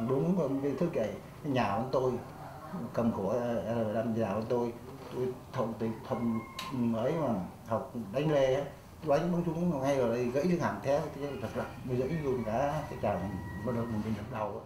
Đúng 0.09 0.59
cái 0.63 0.71
thức 0.79 0.89
vậy 0.93 1.09
cái 1.43 1.51
nhà 1.51 1.77
của 1.77 1.89
tôi 1.91 2.11
cầm 2.93 3.11
cổ 3.17 3.33
đâm 3.93 4.13
nhào 4.15 4.41
tôi 4.49 4.73
tôi 5.15 5.27
thông 5.53 5.73
thì 5.79 5.87
thông 6.07 6.39
mới 6.71 7.11
mà 7.11 7.33
học 7.67 7.93
đánh 8.13 8.31
lê 8.31 8.55
á. 8.55 8.61
Đánh 9.07 9.31
bóng 9.31 9.43
súng 9.45 9.81
ngay 9.81 9.97
rồi 9.97 10.09
đây 10.09 10.25
gãy 10.25 10.43
cái 10.49 10.57
hàm 10.59 10.75
thế 10.83 11.01
thật 11.41 11.47
là 11.55 11.65
bây 11.87 11.97
giờ 11.97 12.05
luôn 12.23 12.43
cả 12.45 12.83
cái 12.89 12.99
tràng 13.01 13.29
bắt 13.65 13.75
đầu 13.75 13.85
mình 13.85 14.01
bị 14.05 14.11
đập 14.17 14.25
đầu 14.31 14.47
á. 14.59 14.65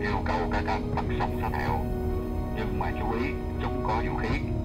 Yêu 0.00 0.16
cầu 0.24 0.48
các 0.52 0.64
anh 0.66 0.94
bắt 0.94 1.04
sống 1.18 1.38
sát 1.40 1.50
theo, 1.52 1.80
nhưng 2.56 2.78
mà 2.78 2.92
chú 3.00 3.12
ý, 3.12 3.30
chúng 3.62 3.84
có 3.86 4.02
vũ 4.06 4.16
khí 4.16 4.55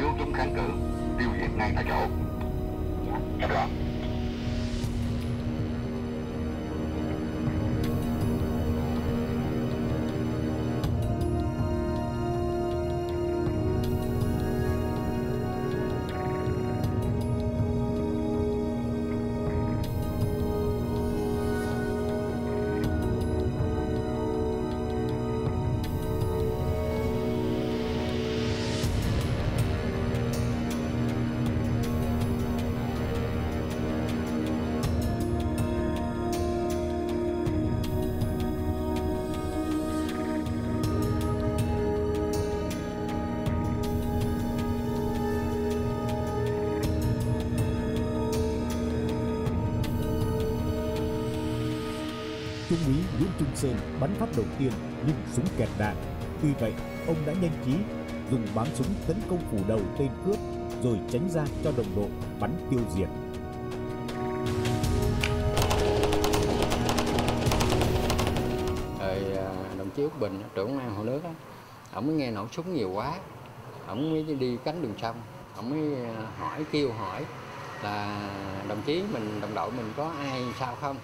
nếu 0.00 0.14
chúng 0.18 0.32
kháng 0.32 0.54
cự 0.54 0.68
tiêu 1.18 1.28
diệt 1.40 1.50
ngay 1.56 1.72
tại 1.74 1.84
chỗ. 1.88 2.06
Dạ. 3.40 3.48
Rồi 3.48 3.66
Trung 52.70 52.78
úy 52.86 52.94
Nguyễn 52.94 53.30
Trung 53.38 53.48
Sơn 53.54 53.76
bắn 54.00 54.14
phát 54.14 54.26
đầu 54.36 54.46
tiên 54.58 54.72
nhưng 55.06 55.16
súng 55.32 55.44
kẹt 55.58 55.68
đạn. 55.78 55.96
Tuy 56.42 56.48
vậy, 56.60 56.72
ông 57.06 57.16
đã 57.26 57.32
nhanh 57.32 57.50
trí 57.64 57.72
dùng 58.30 58.46
báng 58.54 58.66
súng 58.74 58.86
tấn 59.06 59.16
công 59.30 59.38
phủ 59.50 59.58
đầu 59.68 59.80
tên 59.98 60.08
cướp 60.24 60.36
rồi 60.82 60.98
tránh 61.10 61.28
ra 61.30 61.44
cho 61.64 61.72
đồng 61.76 61.96
đội 61.96 62.08
bắn 62.40 62.50
tiêu 62.70 62.80
diệt. 62.96 63.08
Thời 68.98 69.38
à, 69.38 69.54
đồng 69.78 69.90
chí 69.96 70.02
Úc 70.02 70.20
Bình 70.20 70.42
trưởng 70.54 70.78
an 70.78 70.94
hồ 70.96 71.04
nước 71.04 71.20
ông 71.24 71.34
ổng 71.94 72.06
mới 72.06 72.16
nghe 72.16 72.30
nổ 72.30 72.46
súng 72.52 72.74
nhiều 72.74 72.90
quá 72.90 73.14
ổng 73.86 74.10
mới 74.10 74.22
đi 74.22 74.58
cánh 74.64 74.82
đường 74.82 74.94
sông 75.02 75.16
ổng 75.56 75.70
mới 75.70 76.04
à, 76.04 76.26
hỏi 76.38 76.64
kêu 76.72 76.92
hỏi 76.92 77.24
là 77.82 78.20
đồng 78.68 78.82
chí 78.86 79.02
mình 79.12 79.40
đồng 79.40 79.54
đội 79.54 79.72
mình 79.72 79.92
có 79.96 80.12
ai 80.18 80.42
sao 80.58 80.76
không 80.80 80.96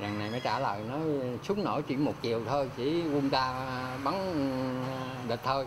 Lần 0.00 0.18
này 0.18 0.30
mới 0.30 0.40
trả 0.40 0.58
lời 0.58 0.80
nói 0.88 1.00
súng 1.42 1.64
nổ 1.64 1.80
chỉ 1.80 1.96
một 1.96 2.14
chiều 2.22 2.42
thôi 2.46 2.70
chỉ 2.76 3.02
quân 3.14 3.30
ta 3.30 3.52
bắn 4.04 4.14
à, 4.86 5.24
địch 5.28 5.40
thôi 5.44 5.66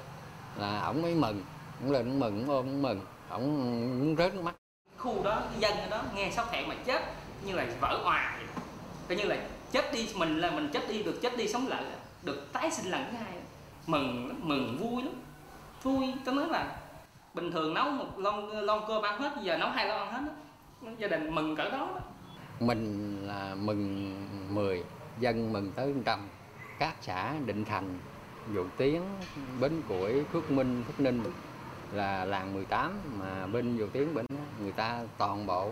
là 0.57 0.81
ổng 0.81 1.01
mới 1.01 1.15
mừng 1.15 1.43
ổng 1.81 1.91
lên 1.91 2.05
ổng 2.05 2.19
mừng 2.19 2.47
ổng 2.47 2.49
ôm 2.49 2.81
mừng 2.81 3.01
ổng 3.29 3.99
muốn 3.99 4.15
rớt 4.17 4.35
nước 4.35 4.41
mắt 4.41 4.55
khu 4.97 5.23
đó 5.23 5.41
dân 5.59 5.77
ở 5.77 5.89
đó 5.89 6.03
nghe 6.15 6.31
sóc 6.31 6.51
thẹn 6.51 6.69
mà 6.69 6.75
chết 6.85 7.03
như 7.45 7.55
là 7.55 7.65
vỡ 7.81 7.99
hòa, 8.03 8.37
vậy. 8.37 8.47
coi 9.09 9.17
như 9.17 9.23
là 9.23 9.37
chết 9.71 9.93
đi 9.93 10.09
mình 10.15 10.39
là 10.39 10.51
mình 10.51 10.69
chết 10.73 10.89
đi 10.89 11.03
được 11.03 11.19
chết 11.21 11.37
đi 11.37 11.47
sống 11.47 11.67
lại 11.67 11.83
được 12.23 12.53
tái 12.53 12.71
sinh 12.71 12.91
lần 12.91 13.05
thứ 13.11 13.17
hai 13.17 13.33
mừng 13.87 14.27
lắm, 14.27 14.39
mừng 14.43 14.77
vui 14.77 15.03
lắm 15.03 15.13
vui 15.83 16.13
tôi 16.25 16.35
nói 16.35 16.49
là 16.49 16.77
bình 17.33 17.51
thường 17.51 17.73
nấu 17.73 17.91
một 17.91 18.19
lon 18.19 18.49
lon 18.49 18.81
cơm 18.87 19.01
ăn 19.01 19.21
hết 19.21 19.31
giờ 19.41 19.57
nấu 19.57 19.69
hai 19.69 19.87
lon 19.87 19.99
ăn 19.99 20.13
hết 20.13 20.21
đó. 20.81 20.91
gia 20.97 21.07
đình 21.07 21.35
mừng 21.35 21.55
cỡ 21.55 21.69
đó, 21.69 21.77
đó 21.77 22.01
mình 22.61 23.17
là 23.27 23.55
mừng 23.55 24.15
10 24.49 24.83
dân 25.19 25.53
mừng 25.53 25.71
tới 25.75 25.93
trăm. 26.05 26.19
Các 26.79 26.95
xã 27.01 27.33
Định 27.45 27.65
Thành 27.65 27.97
Dụ 28.53 28.65
Tiến 28.77 29.01
Bến 29.59 29.81
Củi 29.89 30.23
Phước 30.23 30.51
Minh 30.51 30.83
Phước 30.87 30.99
Ninh 30.99 31.23
là 31.91 32.25
làng 32.25 32.53
18 32.53 32.99
mà 33.19 33.47
bên 33.47 33.77
Dụ 33.77 33.87
Tiến 33.87 34.13
bên 34.13 34.25
người 34.61 34.71
ta 34.71 35.01
toàn 35.17 35.45
bộ 35.45 35.71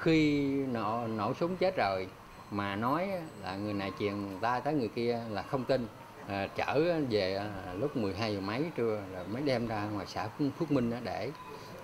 khi 0.00 0.50
nổ, 0.66 1.06
nổ 1.06 1.34
súng 1.34 1.56
chết 1.56 1.76
rồi 1.76 2.08
mà 2.50 2.76
nói 2.76 3.08
là 3.42 3.56
người 3.56 3.74
này 3.74 3.92
truyền 3.98 4.14
ta 4.40 4.60
tới 4.60 4.74
người 4.74 4.88
kia 4.88 5.20
là 5.30 5.42
không 5.42 5.64
tin. 5.64 5.86
À, 6.28 6.46
chở 6.56 7.00
về 7.10 7.36
à, 7.36 7.74
lúc 7.74 7.96
12 7.96 8.34
giờ 8.34 8.40
mấy 8.40 8.64
trưa 8.76 9.02
rồi 9.14 9.24
mới 9.32 9.42
đem 9.42 9.66
ra 9.66 9.84
ngoài 9.84 10.06
xã 10.06 10.28
Phước 10.58 10.72
Minh 10.72 10.92
để 11.04 11.30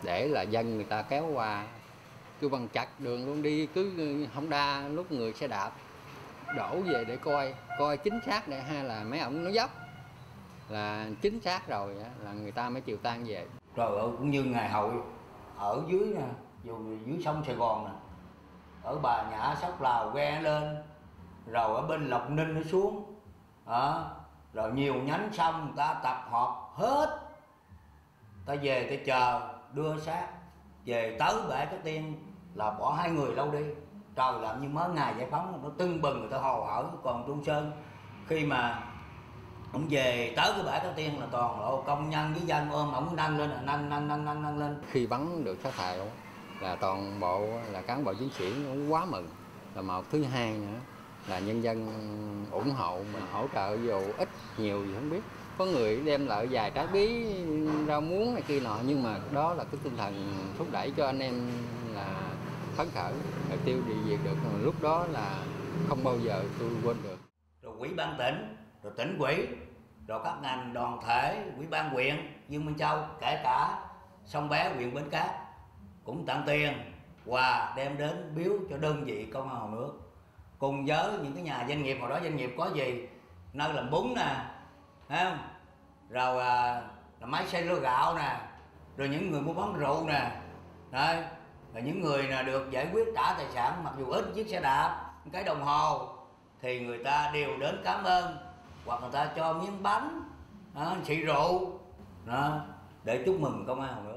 để 0.03 0.29
là 0.29 0.43
dân 0.43 0.77
người 0.77 0.85
ta 0.85 1.03
kéo 1.03 1.31
qua 1.35 1.67
cứ 2.41 2.49
bằng 2.49 2.69
chặt 2.69 3.01
đường 3.01 3.27
luôn 3.27 3.43
đi 3.43 3.67
cứ 3.67 3.93
không 4.35 4.51
đa 4.51 4.89
lúc 4.89 5.13
người 5.13 5.33
xe 5.33 5.49
đạp 5.49 5.71
đổ 6.57 6.77
về 6.85 7.05
để 7.05 7.17
coi 7.17 7.55
coi 7.79 7.97
chính 7.97 8.21
xác 8.27 8.49
để 8.49 8.61
hay 8.63 8.85
là 8.85 9.05
mấy 9.05 9.21
ổng 9.21 9.45
nó 9.45 9.51
dốc. 9.51 9.71
Là 10.69 11.07
chính 11.23 11.41
xác 11.41 11.69
rồi 11.69 11.95
là 12.25 12.33
người 12.33 12.53
ta 12.53 12.69
mới 12.69 12.81
chịu 12.81 12.97
tan 12.97 13.25
về. 13.25 13.47
Rồi 13.77 14.13
cũng 14.19 14.31
như 14.31 14.45
ngày 14.45 14.71
hội 14.71 14.93
ở 15.57 15.83
dưới 15.89 16.15
nè 16.17 16.27
dù 16.65 16.79
dưới 17.07 17.23
sông 17.25 17.43
Sài 17.47 17.55
Gòn 17.55 17.85
nè 17.85 17.91
ở 18.83 18.99
Bà 18.99 19.31
Nhã 19.31 19.55
Sóc 19.63 19.83
Lào 19.83 20.11
ghe 20.11 20.41
lên 20.41 20.77
rồi 21.47 21.77
ở 21.77 21.87
bên 21.87 22.09
Lộc 22.09 22.31
Ninh 22.31 22.55
nó 22.55 22.61
xuống 22.71 23.15
à, 23.67 24.05
rồi 24.53 24.73
nhiều 24.73 24.95
nhánh 24.95 25.29
sông 25.33 25.65
người 25.65 25.75
ta 25.77 26.01
tập 26.03 26.27
họp 26.31 26.73
hết 26.77 27.21
ta 28.47 28.55
về 28.63 28.87
ta 28.91 29.05
chờ 29.07 29.55
đưa 29.73 29.99
xác 30.01 30.29
về 30.87 31.17
tới 31.19 31.35
bể 31.49 31.67
cái 31.67 31.79
tiên 31.85 32.15
là 32.55 32.71
bỏ 32.71 32.93
hai 32.93 33.11
người 33.11 33.35
lâu 33.35 33.51
đi. 33.51 33.65
Trời 34.17 34.33
làm 34.41 34.63
như 34.63 34.69
mới 34.69 34.89
ngày 34.89 35.15
giải 35.19 35.29
phóng, 35.31 35.61
nó 35.63 35.69
tưng 35.79 36.03
bừng, 36.03 36.21
người 36.21 36.31
ta 36.31 36.39
hồ 36.39 36.65
hởi, 36.65 36.85
còn 37.03 37.25
Trung 37.27 37.45
Sơn 37.45 37.71
khi 38.27 38.45
mà 38.45 38.83
ông 39.73 39.87
về 39.91 40.35
tới 40.37 40.53
cái 40.55 40.63
bãi 40.67 40.81
cái 40.81 40.93
tiên 40.97 41.21
là 41.21 41.27
toàn 41.31 41.61
lộ 41.61 41.83
công 41.87 42.11
nhân 42.11 42.35
với 42.35 42.43
dân 42.47 42.71
ôm 42.71 42.93
ổng 42.93 43.17
nâng 43.17 43.39
lên, 43.39 43.51
nâng 43.63 43.89
nâng 43.91 44.09
nâng 44.09 44.25
nâng 44.25 44.43
nâng 44.43 44.59
lên. 44.59 44.83
Khi 44.91 45.07
bắn 45.07 45.45
được 45.45 45.59
sát 45.63 45.75
thải 45.75 45.99
là 46.61 46.77
toàn 46.77 47.21
bộ, 47.21 47.49
là 47.73 47.81
cán 47.81 48.05
bộ 48.05 48.15
chiến 48.15 48.31
sĩ 48.31 48.53
cũng 48.53 48.93
quá 48.93 49.05
mừng. 49.05 49.29
Là 49.75 49.83
một 49.83 50.05
thứ 50.11 50.23
hai 50.23 50.53
nữa, 50.53 50.79
là 51.29 51.39
nhân 51.39 51.63
dân 51.63 51.89
ủng 52.51 52.71
hộ 52.71 52.99
mình 53.13 53.25
hỗ 53.33 53.47
trợ 53.55 53.77
dù 53.87 54.01
ít, 54.19 54.29
nhiều 54.57 54.85
gì 54.85 54.95
không 54.95 55.11
biết 55.11 55.23
có 55.59 55.65
người 55.65 56.01
đem 56.05 56.27
lại 56.27 56.47
vài 56.51 56.71
trái 56.71 56.87
bí 56.87 57.27
rau 57.89 58.01
muống 58.01 58.35
này 58.35 58.43
kia 58.49 58.61
nọ, 58.61 58.77
nhưng 58.87 59.03
mà 59.03 59.19
đó 59.33 59.55
là 59.55 59.65
cái 59.65 59.81
tinh 59.83 59.97
thần 59.97 60.35
thúc 60.59 60.67
đẩy 60.73 60.93
cho 60.97 61.07
anh 61.07 61.19
em 61.19 61.35
là 61.95 62.15
phấn 62.77 62.87
khởi, 62.95 63.13
là 63.51 63.57
tiêu 63.65 63.77
đi 63.89 63.95
việc 63.95 64.19
được. 64.25 64.37
Lúc 64.63 64.83
đó 64.83 65.07
là 65.13 65.39
không 65.89 66.05
bao 66.05 66.19
giờ 66.19 66.43
tôi 66.59 66.71
quên 66.85 66.97
được. 67.03 67.17
Rồi 67.63 67.75
quỹ 67.79 67.89
ban 67.89 68.15
tỉnh, 68.19 68.57
rồi 68.83 68.93
tỉnh 68.97 69.17
quỹ, 69.19 69.47
rồi 70.09 70.21
các 70.25 70.35
ngành 70.43 70.73
đoàn 70.73 71.01
thể, 71.07 71.45
quỹ 71.59 71.67
ban 71.67 71.91
huyện, 71.91 72.17
dương 72.49 72.67
minh 72.67 72.79
châu, 72.79 72.99
kể 73.21 73.41
cả 73.45 73.89
sông 74.25 74.49
bé, 74.49 74.73
huyện 74.75 74.95
bến 74.95 75.05
cát 75.11 75.31
cũng 76.05 76.27
tặng 76.27 76.43
tiền 76.47 76.73
quà 77.27 77.75
đem 77.77 77.99
đến 77.99 78.33
biếu 78.37 78.53
cho 78.71 78.77
đơn 78.77 79.05
vị 79.05 79.27
công 79.33 79.49
an 79.49 79.61
hồ 79.61 79.69
nước. 79.69 79.93
Cùng 80.59 80.87
với 80.87 81.11
những 81.23 81.33
cái 81.35 81.43
nhà 81.43 81.65
doanh 81.69 81.83
nghiệp, 81.83 81.97
hồi 82.01 82.11
đó 82.11 82.19
doanh 82.23 82.37
nghiệp 82.37 82.55
có 82.59 82.71
gì? 82.75 83.09
Nơi 83.53 83.75
làm 83.75 83.91
bún 83.91 84.15
nè 84.15 84.37
thấy 85.09 85.25
không? 85.25 85.39
Rồi 86.11 86.43
à, 86.43 86.83
là 87.21 87.27
máy 87.27 87.47
xay 87.47 87.63
lúa 87.63 87.81
gạo 87.81 88.15
nè 88.15 88.41
rồi 88.97 89.09
những 89.09 89.31
người 89.31 89.41
mua 89.41 89.53
bán 89.53 89.75
rượu 89.75 90.05
nè. 90.07 90.31
Đấy 90.91 91.25
rồi 91.75 91.83
những 91.83 92.01
người 92.01 92.23
là 92.23 92.43
được 92.43 92.71
giải 92.71 92.89
quyết 92.93 93.05
trả 93.15 93.35
tài 93.39 93.47
sản 93.55 93.85
mặc 93.85 93.93
dù 93.99 94.11
ít 94.11 94.25
chiếc 94.35 94.49
xe 94.49 94.61
đạp 94.61 95.13
cái 95.33 95.45
đồng 95.45 95.63
hồ 95.63 96.09
thì 96.63 96.81
người 96.81 97.05
ta 97.05 97.31
đều 97.35 97.59
đến 97.59 97.81
cảm 97.85 98.05
ơn. 98.05 98.37
Hoặc 98.87 99.01
người 99.01 99.11
ta 99.13 99.31
cho 99.37 99.53
miếng 99.53 99.83
bánh 99.83 100.21
à, 100.75 100.85
đó, 100.85 100.97
xị 101.05 101.17
rượu 101.17 101.81
đó, 102.25 102.61
để 103.05 103.23
chúc 103.27 103.41
mừng 103.41 103.65
công 103.67 103.81
an 103.81 103.95
hồ 103.95 104.16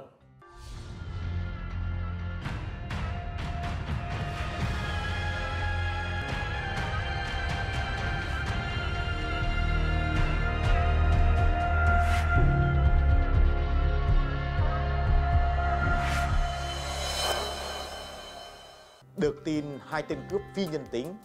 tin 19.49 19.79
hai 19.87 20.01
tên 20.01 20.19
cướp 20.29 20.41
phi 20.53 20.65
nhân 20.65 20.85
tính 20.91 21.15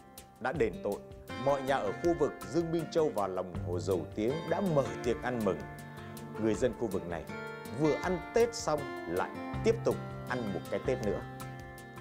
đã 0.40 0.52
đền 0.52 0.72
tội, 0.84 1.00
mọi 1.44 1.62
nhà 1.62 1.76
ở 1.76 1.92
khu 1.92 2.14
vực 2.18 2.32
Dương 2.52 2.72
Minh 2.72 2.84
Châu 2.90 3.12
và 3.14 3.26
lòng 3.26 3.54
hồ 3.66 3.80
Dầu 3.80 4.06
Tiếng 4.14 4.32
đã 4.50 4.60
mở 4.60 4.84
tiệc 5.04 5.22
ăn 5.22 5.40
mừng. 5.44 5.58
Người 6.40 6.54
dân 6.54 6.72
khu 6.80 6.87
vực 6.87 7.08
này 7.08 7.24
vừa 7.80 7.92
ăn 7.92 8.18
Tết 8.34 8.54
xong 8.54 8.80
lại 9.08 9.30
tiếp 9.64 9.74
tục 9.84 9.96
ăn 10.28 10.52
một 10.54 10.60
cái 10.70 10.80
Tết 10.87 11.06
nữa. 11.06 11.20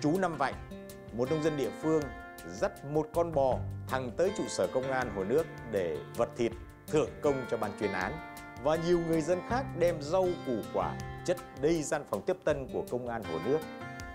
Chú 0.01 0.17
Năm 0.19 0.37
Vạnh, 0.37 0.53
một 1.13 1.31
nông 1.31 1.43
dân 1.43 1.57
địa 1.57 1.69
phương 1.81 2.01
dắt 2.49 2.85
một 2.85 3.07
con 3.13 3.33
bò 3.33 3.59
thẳng 3.87 4.11
tới 4.17 4.31
trụ 4.37 4.43
sở 4.47 4.67
công 4.73 4.91
an 4.91 5.11
Hồ 5.15 5.23
Nước 5.23 5.45
để 5.71 5.97
vật 6.17 6.29
thịt 6.37 6.51
thưởng 6.87 7.09
công 7.21 7.45
cho 7.51 7.57
ban 7.57 7.71
chuyên 7.79 7.91
án 7.91 8.33
và 8.63 8.75
nhiều 8.75 8.99
người 9.07 9.21
dân 9.21 9.39
khác 9.49 9.65
đem 9.79 10.01
rau 10.01 10.27
củ 10.45 10.57
quả 10.73 10.97
chất 11.25 11.37
đầy 11.61 11.83
gian 11.83 12.03
phòng 12.09 12.21
tiếp 12.25 12.37
tân 12.43 12.67
của 12.73 12.83
công 12.91 13.07
an 13.07 13.23
Hồ 13.23 13.39
Nước 13.45 13.59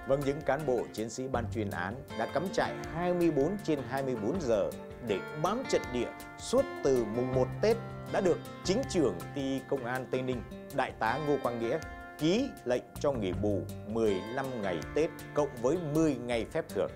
Vâng, 0.09 0.21
những 0.25 0.41
cán 0.41 0.67
bộ 0.67 0.81
chiến 0.93 1.11
sĩ 1.11 1.29
ban 1.29 1.45
chuyên 1.55 1.71
án 1.71 1.95
đã 2.19 2.27
cắm 2.27 2.49
trại 2.53 2.75
24 2.95 3.57
trên 3.65 3.79
24 3.89 4.41
giờ 4.41 4.71
để 5.07 5.19
bám 5.43 5.63
trận 5.69 5.83
địa 5.93 6.09
suốt 6.39 6.65
từ 6.85 7.05
mùng 7.17 7.35
1 7.35 7.49
Tết 7.63 7.77
đã 8.13 8.21
được 8.21 8.39
chính 8.65 8.83
trưởng 8.91 9.19
ty 9.35 9.61
công 9.69 9.85
an 9.85 10.07
Tây 10.11 10.23
Ninh, 10.23 10.43
Đại 10.75 10.93
tá 10.99 11.19
Ngô 11.27 11.37
Quang 11.43 11.61
Nghĩa 11.61 11.79
ký 12.19 12.49
lệnh 12.65 12.83
cho 13.01 13.13
nghỉ 13.13 13.33
bù 13.33 13.63
15 13.87 14.63
ngày 14.63 14.81
Tết 14.95 15.11
cộng 15.35 15.49
với 15.63 15.77
10 15.95 16.17
ngày 16.17 16.47
phép 16.53 16.65
thưởng. 16.69 16.91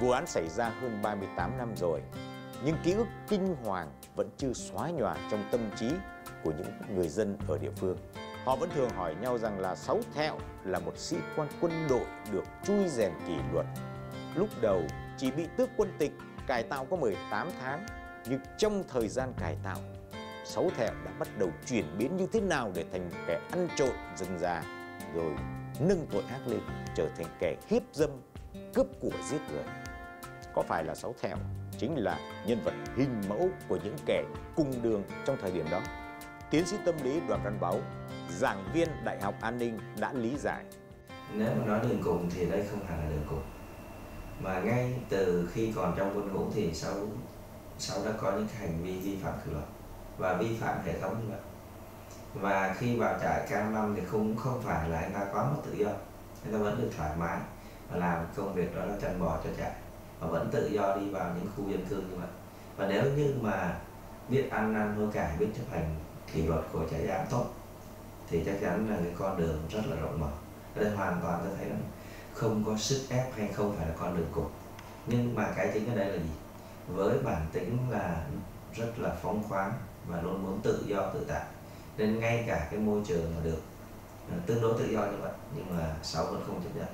Vụ 0.00 0.10
án 0.10 0.26
xảy 0.26 0.48
ra 0.48 0.68
hơn 0.68 1.02
38 1.02 1.58
năm 1.58 1.72
rồi, 1.76 2.02
nhưng 2.64 2.76
ký 2.84 2.92
ức 2.92 3.06
kinh 3.28 3.56
hoàng 3.64 3.90
vẫn 4.14 4.30
chưa 4.36 4.52
xóa 4.52 4.90
nhòa 4.90 5.16
trong 5.30 5.44
tâm 5.52 5.60
trí 5.76 5.90
của 6.44 6.52
những 6.58 6.96
người 6.96 7.08
dân 7.08 7.38
ở 7.48 7.58
địa 7.58 7.70
phương. 7.76 7.96
Họ 8.46 8.56
vẫn 8.56 8.70
thường 8.70 8.90
hỏi 8.90 9.14
nhau 9.20 9.38
rằng 9.38 9.60
là 9.60 9.74
Sáu 9.76 10.00
Thẹo 10.14 10.38
là 10.64 10.78
một 10.78 10.98
sĩ 10.98 11.16
quan 11.36 11.48
quân 11.60 11.72
đội 11.88 12.06
được 12.32 12.44
chui 12.64 12.88
rèn 12.88 13.12
kỷ 13.26 13.34
luật. 13.52 13.66
Lúc 14.34 14.48
đầu 14.60 14.82
chỉ 15.16 15.30
bị 15.30 15.46
tước 15.56 15.70
quân 15.76 15.92
tịch, 15.98 16.12
cải 16.46 16.62
tạo 16.62 16.84
có 16.90 16.96
18 16.96 17.48
tháng, 17.60 17.86
nhưng 18.26 18.40
trong 18.58 18.84
thời 18.88 19.08
gian 19.08 19.32
cải 19.40 19.56
tạo, 19.64 19.78
Sáu 20.44 20.70
Thẹo 20.76 20.92
đã 21.04 21.10
bắt 21.18 21.28
đầu 21.38 21.50
chuyển 21.66 21.98
biến 21.98 22.16
như 22.16 22.26
thế 22.32 22.40
nào 22.40 22.72
để 22.74 22.84
thành 22.92 23.10
kẻ 23.26 23.40
ăn 23.50 23.68
trộm 23.76 23.92
rừng 24.16 24.38
già, 24.38 24.62
rồi 25.14 25.32
nâng 25.80 26.06
tội 26.10 26.22
ác 26.30 26.40
lên 26.46 26.60
trở 26.94 27.08
thành 27.16 27.26
kẻ 27.38 27.56
hiếp 27.68 27.82
dâm, 27.92 28.10
cướp 28.74 28.86
của 29.00 29.10
giết 29.28 29.40
người. 29.52 29.64
Có 30.54 30.62
phải 30.62 30.84
là 30.84 30.94
Sáu 30.94 31.14
Thẹo 31.22 31.36
chính 31.78 31.96
là 31.96 32.18
nhân 32.46 32.60
vật 32.64 32.74
hình 32.96 33.20
mẫu 33.28 33.48
của 33.68 33.78
những 33.84 33.96
kẻ 34.06 34.24
cùng 34.56 34.82
đường 34.82 35.02
trong 35.24 35.36
thời 35.40 35.52
điểm 35.52 35.66
đó? 35.70 35.80
Tiến 36.50 36.66
sĩ 36.66 36.76
tâm 36.84 36.94
lý 37.02 37.20
Đoàn 37.28 37.40
Văn 37.44 37.58
Báu 37.60 37.80
giảng 38.30 38.64
viên 38.72 38.88
Đại 39.04 39.20
học 39.20 39.34
An 39.40 39.58
ninh 39.58 39.78
đã 40.00 40.12
lý 40.12 40.36
giải. 40.38 40.64
Nếu 41.32 41.50
mà 41.58 41.66
nói 41.66 41.80
đường 41.82 42.00
cùng 42.04 42.30
thì 42.34 42.46
đây 42.46 42.66
không 42.70 42.86
hẳn 42.86 42.98
là 42.98 43.10
đường 43.10 43.24
cùng. 43.28 43.42
Mà 44.40 44.60
ngay 44.60 44.94
từ 45.08 45.48
khi 45.52 45.72
còn 45.76 45.94
trong 45.96 46.12
quân 46.16 46.32
ngũ 46.32 46.50
thì 46.54 46.74
sau 46.74 46.94
sau 47.78 48.04
đã 48.04 48.12
có 48.20 48.32
những 48.32 48.48
hành 48.58 48.82
vi 48.82 48.98
vi 48.98 49.18
phạm 49.22 49.34
kỷ 49.44 49.50
luật 49.50 49.64
và 50.18 50.34
vi 50.34 50.56
phạm 50.60 50.78
hệ 50.84 51.00
thống 51.00 51.16
như 51.22 51.30
vậy. 51.30 51.40
Và 52.34 52.74
khi 52.78 52.96
vào 52.96 53.18
trại 53.22 53.46
cam 53.50 53.74
năm 53.74 53.94
thì 53.96 54.02
không 54.06 54.36
không 54.36 54.62
phải 54.62 54.88
là 54.88 54.98
anh 54.98 55.12
ta 55.12 55.26
quá 55.32 55.44
mất 55.44 55.62
tự 55.64 55.72
do, 55.72 55.88
anh 56.44 56.52
ta 56.52 56.58
vẫn 56.58 56.80
được 56.80 56.90
thoải 56.96 57.10
mái 57.18 57.38
và 57.90 57.98
làm 57.98 58.26
công 58.36 58.54
việc 58.54 58.76
đó 58.76 58.84
là 58.84 58.94
chăn 59.02 59.20
bò 59.20 59.38
cho 59.44 59.50
trại 59.58 59.72
và 60.20 60.26
vẫn 60.26 60.50
tự 60.52 60.68
do 60.68 60.96
đi 60.96 61.10
vào 61.10 61.34
những 61.34 61.52
khu 61.56 61.70
dân 61.70 61.86
cư 61.86 61.96
như 61.96 62.16
vậy. 62.16 62.28
Và 62.76 62.86
nếu 62.88 63.04
như 63.16 63.34
mà 63.40 63.76
biết 64.28 64.50
ăn 64.50 64.72
năn 64.72 64.96
hối 64.96 65.08
cải, 65.12 65.36
biết 65.38 65.48
chấp 65.56 65.64
hành 65.70 65.94
kỷ 66.32 66.42
luật 66.42 66.64
của 66.72 66.88
trại 66.90 67.06
giam 67.06 67.26
tốt 67.30 67.46
thì 68.28 68.42
chắc 68.46 68.54
chắn 68.60 68.90
là 68.90 68.96
cái 68.96 69.12
con 69.18 69.36
đường 69.36 69.62
rất 69.70 69.82
là 69.86 69.96
rộng 69.96 70.20
mở. 70.20 70.30
Ở 70.76 70.84
đây 70.84 70.92
hoàn 70.92 71.20
toàn 71.22 71.40
tôi 71.44 71.52
thấy 71.56 71.66
là 71.66 71.76
không 72.34 72.64
có 72.66 72.76
sức 72.76 73.06
ép 73.10 73.36
hay 73.36 73.48
không 73.48 73.76
phải 73.76 73.86
là 73.86 73.94
con 73.98 74.16
đường 74.16 74.28
cục 74.32 74.52
nhưng 75.06 75.34
mà 75.34 75.52
cái 75.56 75.70
chính 75.74 75.90
ở 75.90 75.96
đây 75.96 76.06
là 76.06 76.16
gì? 76.16 76.30
Với 76.88 77.18
bản 77.18 77.46
tính 77.52 77.78
là 77.90 78.24
rất 78.74 78.98
là 78.98 79.16
phóng 79.22 79.42
khoáng 79.48 79.72
và 80.06 80.22
luôn 80.22 80.42
muốn 80.42 80.60
tự 80.62 80.84
do, 80.86 81.10
tự 81.10 81.24
tại. 81.28 81.42
Nên 81.96 82.20
ngay 82.20 82.44
cả 82.46 82.68
cái 82.70 82.80
môi 82.80 83.02
trường 83.06 83.34
mà 83.36 83.44
được 83.44 83.60
à, 84.30 84.36
tương 84.46 84.62
đối 84.62 84.78
tự 84.78 84.84
do 84.92 85.00
như 85.00 85.16
vậy, 85.20 85.32
nhưng 85.56 85.78
mà 85.78 85.96
sáu 86.02 86.24
vẫn 86.26 86.42
không 86.46 86.62
chấp 86.64 86.76
nhận. 86.76 86.88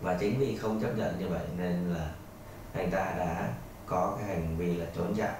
Và 0.00 0.16
chính 0.20 0.38
vì 0.38 0.56
không 0.56 0.80
chấp 0.80 0.96
nhận 0.96 1.18
như 1.18 1.28
vậy 1.28 1.46
nên 1.58 1.94
là 1.94 2.10
anh 2.72 2.90
ta 2.90 3.14
đã 3.18 3.54
có 3.86 4.16
cái 4.18 4.28
hành 4.28 4.56
vi 4.56 4.76
là 4.76 4.86
trốn 4.96 5.14
chạy, 5.16 5.34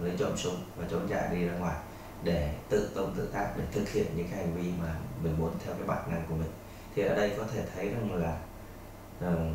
lấy 0.00 0.16
trộm 0.18 0.36
súng 0.36 0.56
và 0.76 0.86
trốn 0.90 1.08
chạy 1.08 1.34
đi 1.34 1.44
ra 1.44 1.54
ngoài 1.54 1.76
để 2.24 2.54
tự 2.68 2.90
công 2.94 3.14
tự 3.16 3.26
tác 3.32 3.54
để 3.58 3.64
thực 3.72 3.88
hiện 3.88 4.06
những 4.16 4.28
cái 4.30 4.38
hành 4.38 4.54
vi 4.54 4.72
mà 4.82 4.96
mình 5.22 5.34
muốn 5.38 5.50
theo 5.64 5.74
cái 5.74 5.86
bản 5.86 6.10
năng 6.10 6.22
của 6.28 6.34
mình. 6.34 6.50
Thì 6.94 7.02
ở 7.02 7.14
đây 7.14 7.34
có 7.36 7.44
thể 7.52 7.66
thấy 7.74 7.88
rằng 7.88 8.14
là 8.14 8.38
uh, 9.26 9.54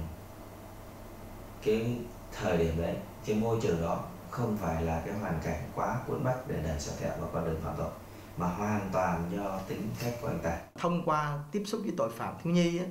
cái 1.63 1.97
thời 2.31 2.57
điểm 2.57 2.81
đấy 2.81 2.95
cái 3.25 3.35
môi 3.35 3.59
trường 3.61 3.81
đó 3.81 4.03
không 4.29 4.57
phải 4.57 4.83
là 4.83 5.01
cái 5.05 5.13
hoàn 5.13 5.39
cảnh 5.43 5.61
quá 5.75 5.99
cuốn 6.07 6.23
bách 6.23 6.47
để 6.47 6.61
đẩy 6.63 6.79
sao 6.79 6.95
thẹo 6.99 7.11
vào 7.19 7.29
con 7.33 7.45
đường 7.45 7.61
phạm 7.63 7.73
tội 7.77 7.91
mà 8.37 8.47
hoàn 8.47 8.89
toàn 8.93 9.29
do 9.35 9.59
tính 9.67 9.89
cách 10.01 10.13
của 10.21 10.27
anh 10.27 10.39
ta. 10.43 10.57
Thông 10.75 11.05
qua 11.05 11.39
tiếp 11.51 11.63
xúc 11.65 11.81
với 11.83 11.93
tội 11.97 12.09
phạm 12.11 12.35
thiếu 12.43 12.53
nhi 12.53 12.81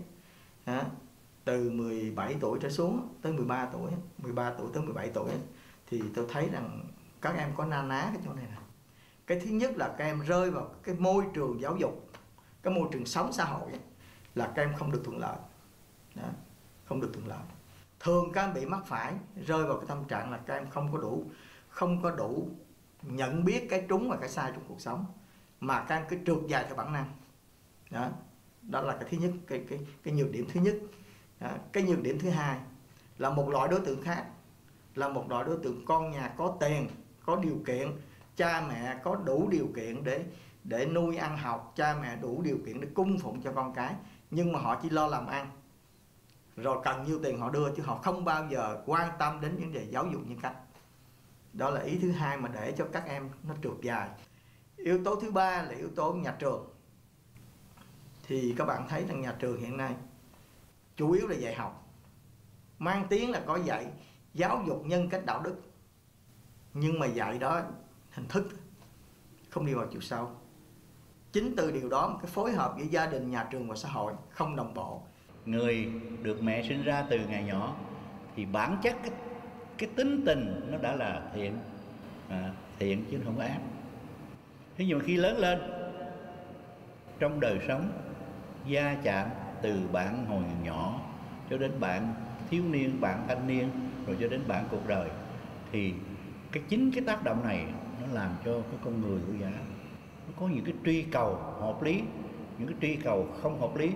á, 0.64 0.84
từ 1.44 1.70
17 1.70 2.34
tuổi 2.40 2.58
trở 2.62 2.70
xuống 2.70 3.08
tới 3.22 3.32
13 3.32 3.68
tuổi 3.72 3.90
13 4.18 4.52
tuổi 4.58 4.68
tới 4.74 4.82
17 4.82 5.10
tuổi 5.14 5.30
thì 5.90 6.02
tôi 6.14 6.26
thấy 6.32 6.48
rằng 6.52 6.84
các 7.20 7.36
em 7.36 7.50
có 7.56 7.64
na 7.64 7.82
ná 7.82 8.10
cái 8.12 8.22
chỗ 8.24 8.32
này 8.32 8.44
nè 8.50 8.61
cái 9.32 9.40
thứ 9.40 9.50
nhất 9.50 9.76
là 9.76 9.94
các 9.98 10.04
em 10.04 10.20
rơi 10.20 10.50
vào 10.50 10.70
cái 10.82 10.94
môi 10.94 11.24
trường 11.34 11.60
giáo 11.60 11.76
dục 11.76 12.08
cái 12.62 12.74
môi 12.74 12.88
trường 12.92 13.06
sống 13.06 13.32
xã 13.32 13.44
hội 13.44 13.70
là 14.34 14.52
các 14.54 14.62
em 14.62 14.74
không 14.78 14.92
được 14.92 15.02
thuận 15.04 15.18
lợi. 15.18 15.36
Đó, 16.14 16.22
không 16.84 17.00
được 17.00 17.10
thuận 17.12 17.28
lợi. 17.28 17.38
Thường 18.00 18.32
các 18.32 18.42
em 18.42 18.54
bị 18.54 18.66
mắc 18.66 18.80
phải 18.86 19.14
rơi 19.46 19.64
vào 19.64 19.76
cái 19.76 19.86
tâm 19.88 20.04
trạng 20.04 20.30
là 20.30 20.38
các 20.46 20.54
em 20.54 20.70
không 20.70 20.92
có 20.92 20.98
đủ 20.98 21.24
không 21.68 22.02
có 22.02 22.10
đủ 22.10 22.48
nhận 23.02 23.44
biết 23.44 23.66
cái 23.70 23.86
trúng 23.88 24.10
và 24.10 24.16
cái 24.16 24.28
sai 24.28 24.50
trong 24.54 24.64
cuộc 24.68 24.80
sống 24.80 25.06
mà 25.60 25.84
các 25.84 25.96
em 25.96 26.04
cứ 26.08 26.16
trượt 26.26 26.38
dài 26.48 26.64
theo 26.64 26.74
bản 26.74 26.92
năng. 26.92 27.12
Đó 27.90 28.08
đó 28.62 28.80
là 28.80 28.96
cái 28.96 29.08
thứ 29.10 29.16
nhất 29.16 29.32
cái 29.46 29.64
cái 29.68 29.78
cái 30.02 30.14
nhược 30.14 30.30
điểm 30.30 30.46
thứ 30.52 30.60
nhất. 30.60 30.76
Đó. 31.40 31.50
cái 31.72 31.82
nhược 31.82 32.02
điểm 32.02 32.18
thứ 32.18 32.30
hai 32.30 32.58
là 33.18 33.30
một 33.30 33.48
loại 33.48 33.68
đối 33.68 33.80
tượng 33.80 34.02
khác 34.02 34.26
là 34.94 35.08
một 35.08 35.30
loại 35.30 35.44
đối 35.44 35.58
tượng 35.62 35.84
con 35.86 36.10
nhà 36.10 36.34
có 36.36 36.56
tiền 36.60 36.88
có 37.26 37.36
điều 37.36 37.58
kiện 37.66 37.92
cha 38.36 38.66
mẹ 38.68 39.00
có 39.04 39.14
đủ 39.14 39.48
điều 39.48 39.68
kiện 39.76 40.04
để 40.04 40.24
để 40.64 40.86
nuôi 40.86 41.16
ăn 41.16 41.36
học, 41.36 41.72
cha 41.76 41.96
mẹ 42.02 42.16
đủ 42.16 42.42
điều 42.42 42.58
kiện 42.66 42.80
để 42.80 42.88
cung 42.94 43.18
phụng 43.18 43.42
cho 43.42 43.52
con 43.52 43.74
cái, 43.74 43.94
nhưng 44.30 44.52
mà 44.52 44.58
họ 44.58 44.80
chỉ 44.82 44.90
lo 44.90 45.06
làm 45.06 45.26
ăn. 45.26 45.50
Rồi 46.56 46.78
cần 46.84 47.04
nhiêu 47.04 47.20
tiền 47.22 47.38
họ 47.40 47.50
đưa, 47.50 47.74
chứ 47.76 47.82
họ 47.82 47.96
không 47.96 48.24
bao 48.24 48.48
giờ 48.50 48.82
quan 48.86 49.10
tâm 49.18 49.40
đến 49.40 49.56
vấn 49.56 49.72
đề 49.72 49.86
giáo 49.90 50.06
dục 50.12 50.22
nhân 50.26 50.38
cách. 50.42 50.56
Đó 51.52 51.70
là 51.70 51.80
ý 51.80 51.98
thứ 52.02 52.10
hai 52.10 52.36
mà 52.36 52.48
để 52.48 52.74
cho 52.78 52.86
các 52.92 53.06
em 53.06 53.30
nó 53.48 53.54
trượt 53.62 53.80
dài. 53.82 54.08
Yếu 54.76 55.04
tố 55.04 55.20
thứ 55.20 55.30
ba 55.30 55.62
là 55.62 55.70
yếu 55.70 55.88
tố 55.96 56.12
nhà 56.12 56.36
trường. 56.38 56.68
Thì 58.26 58.54
các 58.58 58.64
bạn 58.64 58.88
thấy 58.88 59.04
rằng 59.08 59.20
nhà 59.20 59.36
trường 59.38 59.60
hiện 59.60 59.76
nay 59.76 59.94
chủ 60.96 61.10
yếu 61.10 61.28
là 61.28 61.36
dạy 61.36 61.54
học. 61.54 61.88
Mang 62.78 63.06
tiếng 63.08 63.30
là 63.30 63.42
có 63.46 63.56
dạy 63.56 63.86
giáo 64.34 64.62
dục 64.66 64.82
nhân 64.84 65.08
cách 65.08 65.26
đạo 65.26 65.40
đức. 65.42 65.56
Nhưng 66.74 66.98
mà 66.98 67.06
dạy 67.06 67.38
đó 67.38 67.62
hình 68.12 68.26
thức 68.28 68.48
không 69.50 69.66
đi 69.66 69.74
vào 69.74 69.86
chiều 69.92 70.00
sâu. 70.00 70.30
Chính 71.32 71.56
từ 71.56 71.70
điều 71.70 71.88
đó 71.88 72.18
cái 72.22 72.30
phối 72.30 72.52
hợp 72.52 72.74
giữa 72.78 72.84
gia 72.90 73.06
đình 73.06 73.30
nhà 73.30 73.46
trường 73.50 73.68
và 73.68 73.76
xã 73.76 73.88
hội 73.88 74.12
không 74.30 74.56
đồng 74.56 74.74
bộ. 74.74 75.02
Người 75.46 75.88
được 76.22 76.42
mẹ 76.42 76.62
sinh 76.68 76.82
ra 76.82 77.04
từ 77.10 77.18
ngày 77.28 77.44
nhỏ 77.44 77.76
thì 78.36 78.46
bản 78.46 78.76
chất 78.82 78.96
cái, 79.02 79.10
cái 79.78 79.88
tính 79.96 80.22
tình 80.26 80.68
nó 80.70 80.78
đã 80.78 80.96
là 80.96 81.30
thiện 81.34 81.58
à, 82.28 82.52
thiện 82.78 83.04
chứ 83.10 83.18
không 83.24 83.38
ác. 83.38 83.60
Thế 84.76 84.84
nhưng 84.88 84.98
mà 84.98 85.04
khi 85.04 85.16
lớn 85.16 85.38
lên 85.38 85.58
trong 87.18 87.40
đời 87.40 87.58
sống 87.68 87.90
gia 88.66 88.96
chạm 89.02 89.28
từ 89.62 89.80
bạn 89.92 90.26
hồi 90.26 90.42
nhỏ 90.62 91.00
cho 91.50 91.58
đến 91.58 91.80
bạn 91.80 92.14
thiếu 92.50 92.62
niên 92.70 93.00
bạn 93.00 93.24
thanh 93.28 93.46
niên 93.46 93.68
rồi 94.06 94.16
cho 94.20 94.28
đến 94.28 94.40
bạn 94.48 94.64
cuộc 94.70 94.86
đời 94.88 95.10
thì 95.72 95.94
cái 96.52 96.62
chính 96.68 96.90
cái 96.90 97.04
tác 97.06 97.24
động 97.24 97.44
này 97.44 97.66
nó 98.02 98.14
làm 98.14 98.36
cho 98.44 98.52
cái 98.52 98.80
con 98.84 99.00
người 99.00 99.20
của 99.26 99.32
giả 99.40 99.52
nó 100.26 100.32
có 100.40 100.46
những 100.46 100.64
cái 100.64 100.74
truy 100.84 101.02
cầu 101.02 101.34
hợp 101.60 101.82
lý, 101.82 102.02
những 102.58 102.68
cái 102.68 102.76
truy 102.80 102.96
cầu 103.04 103.26
không 103.42 103.60
hợp 103.60 103.76
lý. 103.76 103.90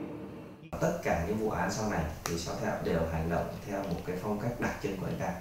Tất 0.81 0.99
cả 1.03 1.25
những 1.29 1.37
vụ 1.37 1.51
án 1.51 1.71
sau 1.71 1.91
này 1.91 2.05
thì 2.25 2.39
sáu 2.39 2.55
thẹo 2.57 2.75
đều 2.85 3.01
hành 3.13 3.31
động 3.31 3.47
theo 3.67 3.83
một 3.83 4.01
cái 4.07 4.17
phong 4.23 4.41
cách 4.41 4.61
đặc 4.61 4.75
trưng 4.83 4.97
của 4.97 5.07
anh 5.07 5.19
ta. 5.19 5.35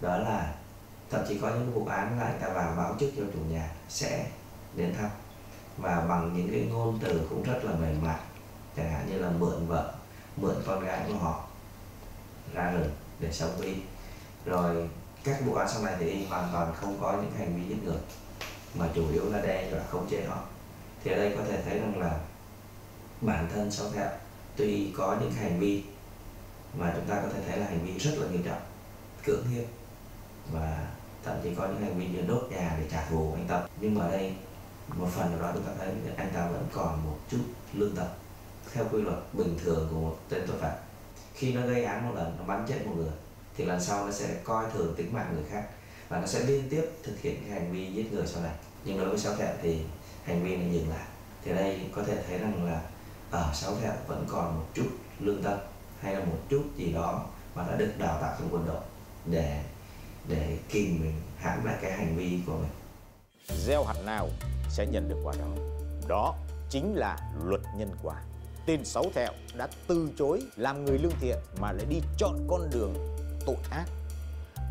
Đó 0.00 0.18
là 0.18 0.54
thậm 1.10 1.20
chí 1.28 1.38
có 1.38 1.50
những 1.50 1.72
vụ 1.74 1.86
án 1.86 2.18
là 2.18 2.24
anh 2.24 2.38
ta 2.40 2.48
vào 2.48 2.74
báo 2.76 2.94
trước 2.98 3.10
cho 3.16 3.22
chủ 3.34 3.40
nhà 3.50 3.70
sẽ 3.88 4.26
đến 4.76 4.94
thăm. 4.94 5.10
Và 5.76 6.06
bằng 6.08 6.32
những 6.36 6.50
cái 6.50 6.66
ngôn 6.70 6.98
từ 7.02 7.26
cũng 7.30 7.42
rất 7.42 7.64
là 7.64 7.72
mềm 7.74 8.02
mại, 8.02 8.20
chẳng 8.76 8.90
hạn 8.90 9.06
như 9.10 9.18
là 9.18 9.30
mượn 9.30 9.66
vợ, 9.66 9.94
mượn 10.36 10.54
con 10.66 10.84
gái 10.84 11.04
của 11.08 11.14
họ 11.14 11.44
ra 12.54 12.70
rừng 12.70 12.90
để 13.20 13.32
sống 13.32 13.50
đi. 13.62 13.74
Rồi 14.44 14.88
các 15.24 15.40
vụ 15.46 15.54
án 15.54 15.68
sau 15.68 15.82
này 15.82 15.94
thì 15.98 16.10
y 16.10 16.24
hoàn 16.24 16.48
toàn 16.52 16.74
không 16.74 16.98
có 17.00 17.12
những 17.12 17.32
hành 17.38 17.56
vi 17.56 17.68
giết 17.68 17.84
người, 17.84 17.98
mà 18.74 18.88
chủ 18.94 19.12
yếu 19.12 19.30
là 19.32 19.40
đe 19.40 19.70
dọa 19.70 19.80
khống 19.90 20.08
chế 20.10 20.24
họ. 20.24 20.38
Thì 21.04 21.10
ở 21.10 21.16
đây 21.16 21.34
có 21.38 21.44
thể 21.44 21.62
thấy 21.62 21.78
rằng 21.78 21.98
là 21.98 22.20
bản 23.20 23.48
thân 23.54 23.70
sau 23.70 23.90
thẹo 23.90 24.08
tuy 24.56 24.92
có 24.96 25.16
những 25.20 25.32
hành 25.32 25.60
vi 25.60 25.84
mà 26.78 26.92
chúng 26.96 27.06
ta 27.06 27.20
có 27.22 27.28
thể 27.34 27.40
thấy 27.48 27.58
là 27.58 27.66
hành 27.66 27.86
vi 27.86 27.98
rất 27.98 28.12
là 28.18 28.26
nghiêm 28.28 28.42
trọng, 28.42 28.60
cưỡng 29.24 29.48
hiếp, 29.48 29.64
và 30.52 30.86
thậm 31.24 31.36
chí 31.42 31.54
có 31.54 31.66
những 31.66 31.80
hành 31.80 31.98
vi 31.98 32.06
như 32.06 32.22
đốt 32.28 32.48
nhà 32.50 32.76
để 32.80 32.88
trả 32.90 33.04
thù 33.04 33.32
anh 33.34 33.46
Tâm. 33.48 33.62
Nhưng 33.80 33.94
mà 33.94 34.04
ở 34.04 34.10
đây, 34.10 34.34
một 34.88 35.08
phần 35.14 35.30
nào 35.30 35.40
đó 35.40 35.50
chúng 35.54 35.64
ta 35.64 35.72
thấy 35.78 35.88
anh 36.16 36.30
ta 36.34 36.46
vẫn 36.46 36.66
còn 36.72 37.04
một 37.04 37.16
chút 37.30 37.40
lương 37.72 37.96
tâm, 37.96 38.06
theo 38.72 38.84
quy 38.92 39.02
luật 39.02 39.18
bình 39.32 39.58
thường 39.64 39.88
của 39.90 40.00
một 40.00 40.16
tên 40.28 40.42
tội 40.46 40.56
phạm. 40.58 40.72
Khi 41.34 41.52
nó 41.52 41.66
gây 41.66 41.84
án 41.84 42.08
một 42.08 42.14
lần, 42.14 42.36
nó 42.38 42.44
bắn 42.44 42.66
chết 42.68 42.86
một 42.86 42.92
người 42.96 43.10
thì 43.56 43.64
lần 43.64 43.80
sau 43.80 44.06
nó 44.06 44.12
sẽ 44.12 44.34
coi 44.44 44.64
thường 44.72 44.94
tính 44.96 45.12
mạng 45.12 45.32
người 45.34 45.44
khác 45.50 45.68
và 46.08 46.20
nó 46.20 46.26
sẽ 46.26 46.44
liên 46.44 46.68
tiếp 46.70 46.84
thực 47.02 47.20
hiện 47.20 47.36
cái 47.40 47.60
hành 47.60 47.72
vi 47.72 47.92
giết 47.92 48.12
người 48.12 48.26
sau 48.26 48.42
này. 48.42 48.54
Nhưng 48.84 48.98
đối 48.98 49.08
với 49.08 49.18
sáu 49.18 49.36
thẹo 49.36 49.54
thì 49.62 49.78
hành 50.24 50.44
vi 50.44 50.56
này 50.56 50.68
dừng 50.72 50.88
lại. 50.90 51.06
Thì 51.44 51.52
đây 51.54 51.80
có 51.94 52.02
thể 52.02 52.22
thấy 52.28 52.38
rằng 52.38 52.66
là 52.66 52.82
ở 53.30 53.50
sáu 53.54 53.76
thẹo 53.82 53.92
vẫn 54.06 54.24
còn 54.28 54.58
một 54.58 54.66
chút 54.74 54.88
lương 55.20 55.42
tâm 55.42 55.58
hay 56.00 56.14
là 56.14 56.24
một 56.24 56.38
chút 56.48 56.64
gì 56.76 56.92
đó 56.92 57.26
mà 57.54 57.66
đã 57.70 57.76
được 57.76 57.92
đào 57.98 58.18
tạo 58.20 58.36
trong 58.38 58.48
quân 58.52 58.66
đội 58.66 58.82
để 59.26 59.62
để 60.28 60.58
kìm 60.68 61.00
mình, 61.00 61.14
hãm 61.38 61.64
lại 61.64 61.76
cái 61.82 61.92
hành 61.92 62.16
vi 62.16 62.38
của 62.46 62.52
mình. 62.52 62.70
Gieo 63.66 63.84
hạt 63.84 63.96
nào 64.06 64.28
sẽ 64.70 64.86
nhận 64.86 65.08
được 65.08 65.20
quả 65.24 65.34
đó? 65.38 65.62
Đó 66.08 66.34
chính 66.70 66.94
là 66.94 67.18
luật 67.44 67.60
nhân 67.76 67.90
quả. 68.02 68.22
Tên 68.66 68.84
sáu 68.84 69.04
thẹo 69.14 69.32
đã 69.56 69.68
từ 69.86 70.10
chối 70.18 70.42
làm 70.56 70.84
người 70.84 70.98
lương 70.98 71.12
thiện 71.20 71.38
mà 71.60 71.72
lại 71.72 71.86
đi 71.88 72.00
chọn 72.18 72.46
con 72.50 72.70
đường 72.70 72.94
tội 73.46 73.56
ác 73.70 73.86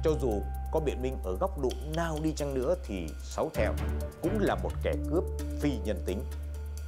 cho 0.03 0.11
dù 0.21 0.41
có 0.71 0.79
biện 0.79 1.01
minh 1.01 1.17
ở 1.23 1.37
góc 1.39 1.59
độ 1.59 1.69
nào 1.95 2.17
đi 2.23 2.33
chăng 2.35 2.53
nữa 2.53 2.75
thì 2.83 3.07
sáu 3.23 3.49
thẹo 3.53 3.73
cũng 4.21 4.39
là 4.39 4.55
một 4.55 4.71
kẻ 4.83 4.93
cướp 5.09 5.23
phi 5.59 5.77
nhân 5.85 6.03
tính 6.05 6.19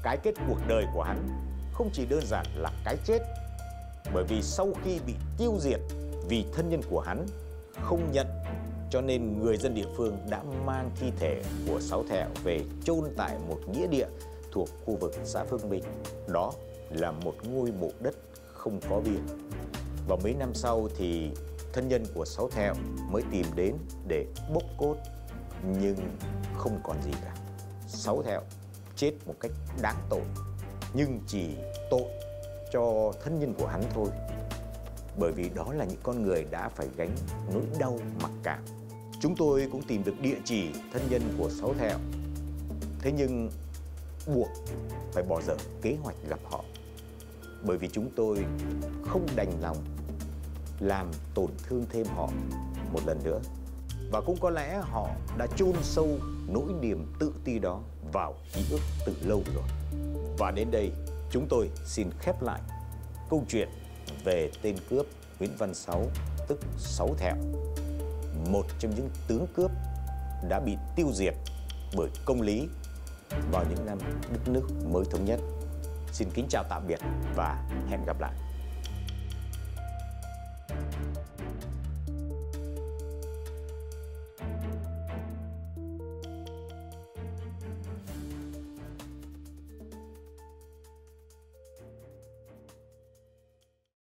cái 0.04 0.18
kết 0.18 0.34
cuộc 0.48 0.60
đời 0.68 0.86
của 0.94 1.04
hắn 1.04 1.44
không 1.74 1.90
chỉ 1.94 2.06
đơn 2.06 2.22
giản 2.26 2.46
là 2.56 2.72
cái 2.86 2.98
chết, 3.06 3.20
bởi 4.14 4.24
vì 4.24 4.42
sau 4.42 4.74
khi 4.84 5.00
bị 5.08 5.14
tiêu 5.38 5.58
diệt 5.60 5.80
vì 6.28 6.46
thân 6.54 6.70
nhân 6.70 6.82
của 6.90 7.00
hắn, 7.00 7.26
không 7.82 8.12
nhận, 8.12 8.28
cho 8.90 9.02
nên 9.02 9.42
người 9.42 9.58
dân 9.58 9.74
địa 9.74 9.88
phương 9.98 10.18
đã 10.30 10.44
mang 10.66 10.92
thi 11.00 11.12
thể 11.20 11.42
của 11.68 11.80
sáu 11.80 12.04
thẹo 12.10 12.28
về 12.44 12.62
chôn 12.84 13.04
tại 13.18 13.38
một 13.48 13.60
nghĩa 13.72 13.88
địa 13.88 14.08
thuộc 14.52 14.70
khu 14.86 14.96
vực 14.96 15.16
xã 15.24 15.44
Phương 15.50 15.70
Bình. 15.70 15.84
Đó 16.28 16.54
là 16.90 17.12
một 17.12 17.34
ngôi 17.44 17.72
mộ 17.72 17.90
đất 18.00 18.16
không 18.54 18.80
có 18.90 19.00
biển. 19.00 19.28
Và 20.08 20.16
mấy 20.24 20.34
năm 20.34 20.54
sau 20.54 20.90
thì 20.98 21.32
thân 21.74 21.88
nhân 21.88 22.06
của 22.14 22.26
sáu 22.26 22.50
thẹo 22.50 22.74
mới 23.12 23.24
tìm 23.32 23.46
đến 23.56 23.76
để 24.08 24.26
bốc 24.54 24.64
cốt, 24.78 24.96
nhưng 25.80 25.96
không 26.58 26.80
còn 26.84 27.02
gì 27.02 27.12
cả. 27.26 27.36
Sáu 27.88 28.24
thẹo 28.24 28.42
chết 28.96 29.12
một 29.26 29.34
cách 29.40 29.52
đáng 29.82 29.98
tội, 30.10 30.22
nhưng 30.94 31.20
chỉ 31.28 31.46
tội 31.90 32.06
cho 32.72 33.12
thân 33.24 33.40
nhân 33.40 33.54
của 33.58 33.68
hắn 33.68 33.84
thôi. 33.94 34.08
Bởi 35.18 35.32
vì 35.32 35.50
đó 35.50 35.74
là 35.74 35.86
những 35.86 36.00
con 36.04 36.24
người 36.24 36.46
đã 36.52 36.70
phải 36.70 36.88
gánh 36.98 37.16
nỗi 37.54 37.64
đau 37.80 38.00
mặc 38.22 38.32
cảm. 38.44 38.66
Chúng 39.22 39.36
tôi 39.36 39.70
cũng 39.72 39.82
tìm 39.88 40.04
được 40.04 40.22
địa 40.22 40.38
chỉ 40.46 40.70
thân 40.94 41.02
nhân 41.10 41.22
của 41.38 41.50
sáu 41.50 41.74
thẹo. 41.74 41.98
Thế 43.00 43.12
nhưng 43.18 43.50
buộc 44.36 44.50
phải 45.12 45.24
bỏ 45.24 45.42
dở 45.42 45.56
kế 45.82 45.98
hoạch 46.04 46.16
gặp 46.30 46.40
họ. 46.44 46.64
Bởi 47.64 47.78
vì 47.78 47.90
chúng 47.90 48.10
tôi 48.16 48.46
không 49.08 49.28
đành 49.36 49.52
lòng 49.62 49.78
làm 50.80 51.12
tổn 51.34 51.52
thương 51.68 51.86
thêm 51.90 52.06
họ 52.16 52.30
một 52.94 53.00
lần 53.06 53.20
nữa 53.24 53.40
và 54.12 54.22
cũng 54.22 54.38
có 54.42 54.50
lẽ 54.50 54.82
họ 54.84 55.10
đã 55.38 55.48
chôn 55.56 55.74
sâu 55.82 56.08
nỗi 56.48 56.74
niềm 56.82 57.14
tự 57.20 57.34
ti 57.44 57.60
đó 57.60 57.82
vào 58.14 58.36
ký 58.54 58.66
ức 58.72 58.82
từ 59.06 59.16
lâu 59.22 59.44
rồi 59.56 59.64
và 60.38 60.52
đến 60.52 60.72
đây, 60.72 60.92
chúng 61.32 61.48
tôi 61.50 61.70
xin 61.86 62.10
khép 62.20 62.42
lại 62.42 62.62
câu 63.30 63.44
chuyện 63.50 63.70
về 64.24 64.52
tên 64.62 64.76
cướp 64.90 65.06
Nguyễn 65.40 65.52
Văn 65.58 65.74
Sáu, 65.74 66.06
tức 66.48 66.60
Sáu 66.78 67.16
Thẹo, 67.18 67.36
một 68.50 68.66
trong 68.80 68.96
những 68.96 69.10
tướng 69.28 69.46
cướp 69.56 69.72
đã 70.50 70.60
bị 70.60 70.78
tiêu 70.96 71.08
diệt 71.14 71.34
bởi 71.98 72.10
công 72.26 72.42
lý 72.42 72.68
vào 73.52 73.66
những 73.70 73.86
năm 73.86 73.98
đất 74.30 74.50
nước 74.50 74.70
mới 74.92 75.04
thống 75.12 75.26
nhất. 75.26 75.40
Xin 76.12 76.30
kính 76.34 76.46
chào 76.50 76.64
tạm 76.70 76.88
biệt 76.88 77.00
và 77.36 77.70
hẹn 77.90 78.06
gặp 78.06 78.20
lại. 78.20 78.34